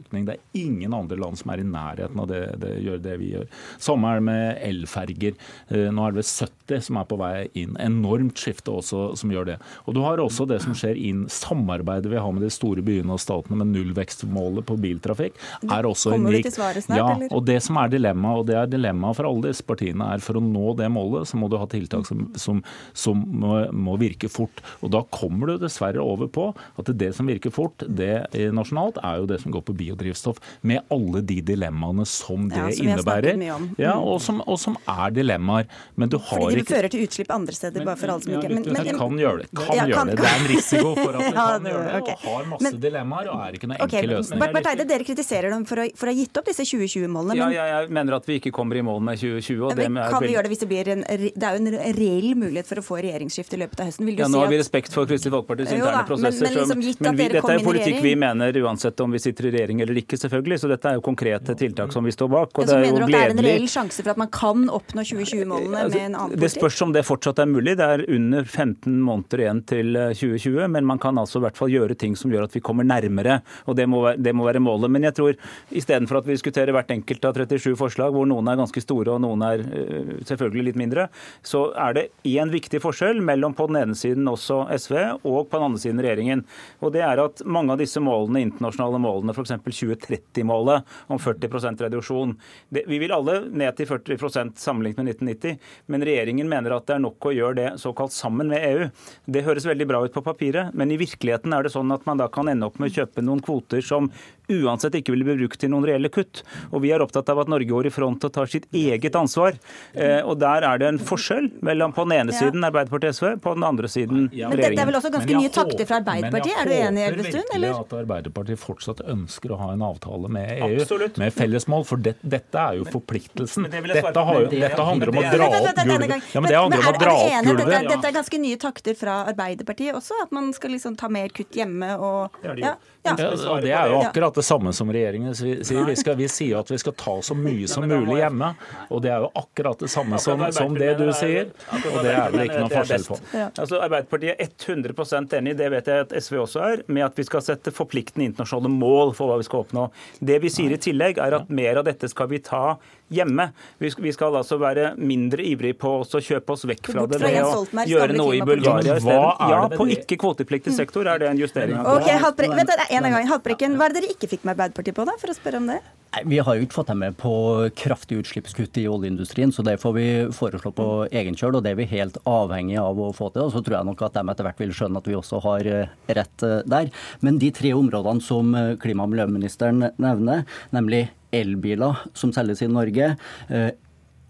[0.05, 0.27] økning.
[0.29, 3.31] Det er ingen andre land som er i nærheten av det, det, gjør det vi
[3.35, 3.49] gjør.
[3.83, 5.39] Samme er det med elferger.
[5.69, 7.77] Eh, nå er det vel 70 som er på vei inn.
[7.83, 9.59] Enormt skifte også som gjør det.
[9.85, 13.15] Og du har også det som skjer inn samarbeidet vi har med de store byene
[13.15, 16.53] og statene med nullvekstmålet på biltrafikk, er også unikt.
[16.55, 20.09] snart, ja, og det som er dilemma, og det er dilemma for alle disse partiene,
[20.15, 22.63] er for å nå det målet, så må du ha tiltak som, som,
[22.97, 24.63] som må, må virke fort.
[24.85, 26.51] Og da kommer du dessverre over på
[26.81, 30.39] at det som virker fort, det eh, nasjonalt, er jo det som går på biodrivstoff.
[30.63, 33.55] Med alle de dilemmaene som det Ja, som innebærer.
[33.55, 33.75] om.
[33.79, 34.05] Ja, Mm.
[34.05, 35.67] og som, og som er dilemmaer.
[35.97, 38.33] Men du har Fordi det ikke fører til utslipp andre steder, bare for alle som
[38.33, 39.49] ja, ikke litt, men, det kan gjøre det.
[39.55, 40.17] Kan Ja, gjøre det.
[40.17, 42.17] Det er en risiko for at det Ja, kan gjøre det, okay.
[42.25, 44.39] og har masse Men- dilemmaer og er ikke noen okay, enkel løsning.
[44.55, 47.37] Bart Eide, dere kritiserer dem for å, for å ha gitt opp disse 2020-målene.
[47.37, 49.63] Ja, men ja, jeg mener at vi ikke kommer i mål med 2020.
[49.71, 51.95] Og det men kan vi gjøre det hvis det blir en Det er jo en
[51.97, 54.05] reell mulighet for å få regjeringsskifte i løpet av høsten.
[54.07, 56.45] Vil du Ja, si nå har vi respekt for Kristelig Folkepartis interne da, prosesser.
[56.45, 59.81] men liksom men vi, dette er politikk vi mener uansett om vi sitter i regjering
[59.85, 60.61] eller ikke, selvfølgelig.
[60.65, 62.53] Så dette er jo konkrete tiltak som vi står bak.
[62.57, 64.21] Og Ja, det så er mener du at det er en reell sjanse for at
[64.21, 67.77] man kan oppnå 2020-målene Altså, med en annen Det spørs om det fortsatt er mulig.
[67.81, 71.61] Det er under 15 måneder igjen til eh, 2020, men man kan altså i hvert
[71.61, 73.41] fall gjøre ting som gjør at vi kommer nærmere.
[73.67, 74.91] og Det må være, det må være målet.
[74.91, 75.39] Men jeg tror
[75.71, 79.23] istedenfor at vi diskuterer hvert enkelt av 37 forslag, hvor noen er ganske store og
[79.25, 81.09] noen er eh, selvfølgelig litt mindre,
[81.45, 85.59] så er det én viktig forskjell mellom på den ene siden også SV og på
[85.59, 86.45] den andre siden regjeringen.
[86.85, 89.55] Og det er at mange av disse målene, internasjonale målene, f.eks.
[89.75, 92.35] 2030-målet om 40 reduksjon,
[92.69, 95.59] det, vi vil alle ned til 40% sammenlignet med 1990,
[95.93, 98.89] men regjeringen mener at det er nok å gjøre det såkalt sammen med EU.
[99.27, 102.21] Det høres veldig bra ut på papiret, men i virkeligheten er det sånn at man
[102.21, 104.11] da kan ende opp med å kjøpe noen kvoter som
[104.49, 106.43] uansett ikke vil bli brukt til noen reelle kutt.
[106.73, 109.57] Og vi er opptatt av at Norge går i front og tar sitt eget ansvar.
[109.95, 113.29] Eh, og der er det en forskjell mellom på den ene siden Arbeiderpartiet og SV,
[113.45, 114.51] på den andre siden regjeringen.
[114.51, 116.57] Men dette er vel også ganske nye takter fra Arbeiderpartiet?
[116.61, 120.51] Er du Men jeg håper virkelig at Arbeiderpartiet fortsatt ønsker å ha en avtale med
[120.59, 121.19] EU Absolutt.
[121.19, 123.71] med fellesmål, for det, dette er jo forpliktelsen.
[123.71, 126.35] det Dette, har, jo- det- dette handler om å dra opp gulvet.
[126.35, 127.57] Ja, men det handler om er, å dra er opp enig?
[127.57, 127.89] Gulvet.
[127.89, 130.13] dette er ganske nye takter fra Arbeiderpartiet også?
[130.23, 132.31] At man skal liksom ta mer kutt hjemme og.
[132.43, 135.85] Ja, Det er jo akkurat det samme som regjeringen sier.
[135.87, 138.53] Vi, skal, vi sier at vi skal ta så mye som mulig hjemme.
[138.89, 141.53] Og det er jo akkurat det samme som, som det du sier.
[141.73, 143.19] Og det er vel ikke noe forskjell på.
[143.35, 147.27] Altså, Arbeiderpartiet er 100% enig, det vet jeg at SV også er, med at vi
[147.29, 149.89] skal sette forpliktende internasjonale mål for hva vi skal oppnå.
[150.25, 152.77] Det vi sier i tillegg, er at mer av dette skal vi ta
[153.15, 153.49] hjemme.
[153.83, 157.21] Vi skal, vi skal altså være mindre ivrige på å kjøpe oss vekk fra det
[157.23, 158.45] ved å gjøre noe i.
[158.45, 159.51] Bulgaria isteden.
[159.55, 161.79] Ja, på ikke-kvotepliktig sektor er det en justering.
[161.81, 162.21] Ok, det.
[162.23, 163.29] Haltbre vent, en gang.
[163.31, 165.17] Haltbrekken, hva er det dere ikke fikk med Arbeiderpartiet på, da?
[165.21, 165.81] For å spørre om det.
[166.15, 167.33] Nei, Vi har jo ikke fått dem med på
[167.79, 171.59] kraftige utslippskutt i oljeindustrien, så det får vi foreslå på egen kjøl.
[171.59, 173.47] Og det er vi helt avhengig av å få til.
[173.49, 175.71] Og så tror jeg nok at de etter hvert vil skjønne at vi også har
[175.71, 176.93] eh, rett eh, der.
[177.25, 181.07] Men de tre områdene som eh, klima- og miljøministeren nevner, nemlig
[181.41, 183.15] elbiler som selges i Norge,
[183.49, 183.71] eh,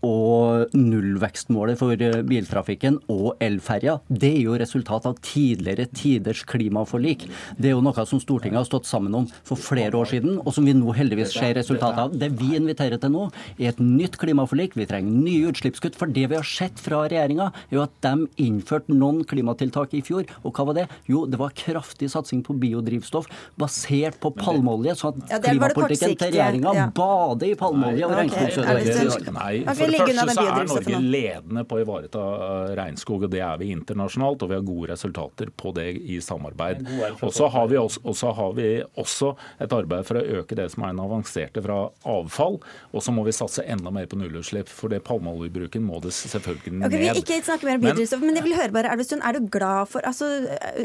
[0.05, 7.27] og nullvekstmålet for eh, biltrafikken og elferja, det er jo resultat av tidligere tiders klimaforlik.
[7.59, 10.53] Det er jo noe som Stortinget har stått sammen om for flere år siden, og
[10.57, 12.17] som vi nå heldigvis ser resultatet av.
[12.21, 13.29] Det vi inviterer til nå,
[13.59, 14.77] er et nytt klimaforlik.
[14.79, 15.99] Vi trenger nye utslippskutt.
[15.99, 20.03] For det vi har sett fra regjeringa, er jo at de innførte noen klimatiltak i
[20.05, 20.29] fjor.
[20.45, 20.87] Og hva var det?
[21.11, 23.29] Jo, det var kraftig satsing på biodrivstoff
[23.61, 24.97] basert på palmeolje.
[24.99, 30.15] Så at Ja, det var det klimapolitikken til regjeringa bader i palmeolje og Ok, det
[30.15, 34.45] første så er Norge ledende på å ivareta uh, regnskog, og det er vi internasjonalt.
[34.45, 36.85] Og vi har gode resultater på det i samarbeid.
[37.21, 38.69] Og så har vi også, og har vi
[39.01, 41.79] også et arbeid for å øke det som er den avanserte fra
[42.15, 42.61] avfall.
[42.93, 46.73] Og så må vi satse enda mer på nullutslipp, for det palmeoljebruken må det selvfølgelig
[46.79, 46.89] ned.
[46.89, 49.33] Okay, Vi ikke snakke mer om Men- biodrivstoff, men jeg vil høre bare, Elvestuen, er
[49.39, 50.27] du glad for altså,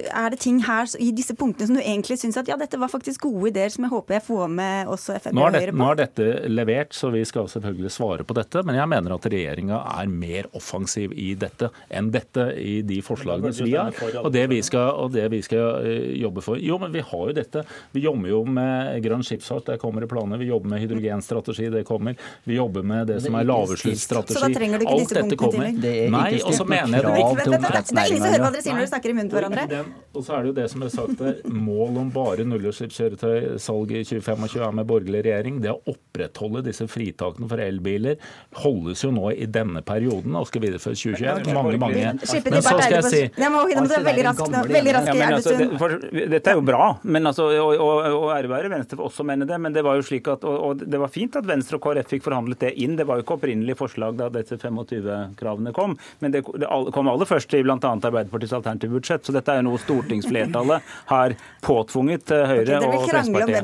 [0.09, 2.89] Er det ting her i disse punktene som du egentlig syns at ja, dette var
[2.91, 5.77] faktisk gode ideer som jeg håper jeg får med også Frp og Høyre på?
[5.79, 8.63] nå er dette levert, så vi skal selvfølgelig svare på dette.
[8.65, 13.53] Men jeg mener at regjeringa er mer offensiv i dette enn dette i de forslagene
[13.55, 13.95] som vi har.
[14.21, 16.59] Og det vi skal, og det vi skal eh, jobbe for.
[16.59, 17.63] Jo, men vi har jo dette.
[17.95, 20.41] Vi jobber jo med grønn skipsfart, det kommer i planer.
[20.41, 22.19] Vi jobber med hydrogenstrategi, det kommer.
[22.43, 24.75] Vi jobber med det som er lavutslippsstrategi.
[24.89, 25.71] Alt dette kommer.
[25.79, 27.47] Det er Nei, og så mener jeg det ikke.
[27.49, 29.83] Det er ingen som hører hva dere sier når dere snakker i munnen på hverandre.
[30.15, 31.39] Og så er det jo det som er sagt der,
[31.69, 35.59] mål om bare nullutslippskjøretøy salg i 2025 er med borgerlig regjering.
[35.63, 38.19] Det å opprettholde disse fritakene for elbiler,
[38.63, 41.53] holde holdes jo nå i denne perioden og skal videreføres 2021.
[41.53, 44.57] Mange, mange Men så skal jeg si Jeg må innom det veldig raskt.
[44.73, 45.87] Veldig raskt, Ja, altså, det, for,
[46.33, 49.47] dette er jo bra, men altså, og, og, og ære være Venstre for også mene
[49.49, 49.57] det.
[49.61, 52.09] Men det var jo slik at, og, og det var fint at Venstre og KrF
[52.15, 52.95] fikk forhandlet det inn.
[52.99, 57.29] Det var jo ikke opprinnelig forslag da disse 25-kravene kom, men det, det kom aller
[57.29, 57.77] først i bl.a.
[57.79, 59.25] Arbeiderpartiets alternative budsjett.
[59.25, 60.79] Så dette er jo noe stortingsflertallet
[61.13, 61.29] har
[61.65, 63.59] påtvunget eh, Høyre og Fremskrittspartiet.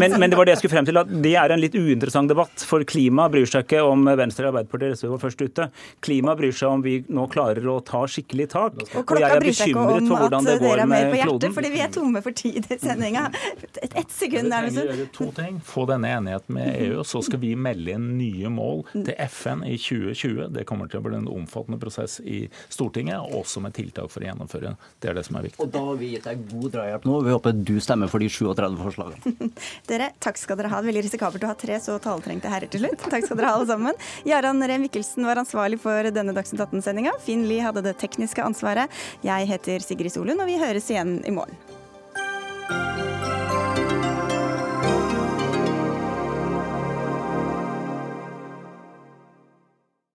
[0.00, 2.28] men, men det var det jeg skulle frem til, at det er en litt uinteressant
[2.32, 2.64] debatt.
[2.66, 5.68] For klima bryr seg ikke om Venstre Arbeiderpartiet SV var først ute.
[6.04, 8.78] Klima bryr seg om vi nå klarer å ta skikkelig tak.
[8.96, 11.54] Og Og jeg er bekymret for hvordan det går er med hjertet, kloden.
[11.56, 13.26] fordi vi er tomme for tid i sendinga.
[13.62, 15.60] Et, ett sekund der, Vi trenger gjøre to ting.
[15.66, 19.76] Få denne enigheten med EU, så skal vi melde inn nye mål til FN i
[19.76, 20.48] 2020.
[20.56, 24.30] Det kommer til å bli en omfattende prosess i Stortinget, også med tiltak for å
[24.30, 24.76] gjennomføre.
[25.02, 25.60] Det er det som er viktig.
[25.66, 27.18] Og da har vi gitt deg god drahjelp nå.
[27.26, 29.50] Vi håper du stemmer for de 37 forslagene.
[29.90, 30.80] Dere, takk skal dere ha.
[30.86, 33.02] Veldig risikabelt å ha tre så taletrengte herrer til slutt.
[33.10, 34.02] Takk skal skal dere ha, alle sammen.
[34.28, 37.16] Jarand Ree Mikkelsen var ansvarlig for denne Dagsnytt 18-sendinga.
[37.26, 38.92] Finn Lie hadde det tekniske ansvaret.
[39.26, 43.15] Jeg heter Sigrid Solund, og vi høres igjen i morgen.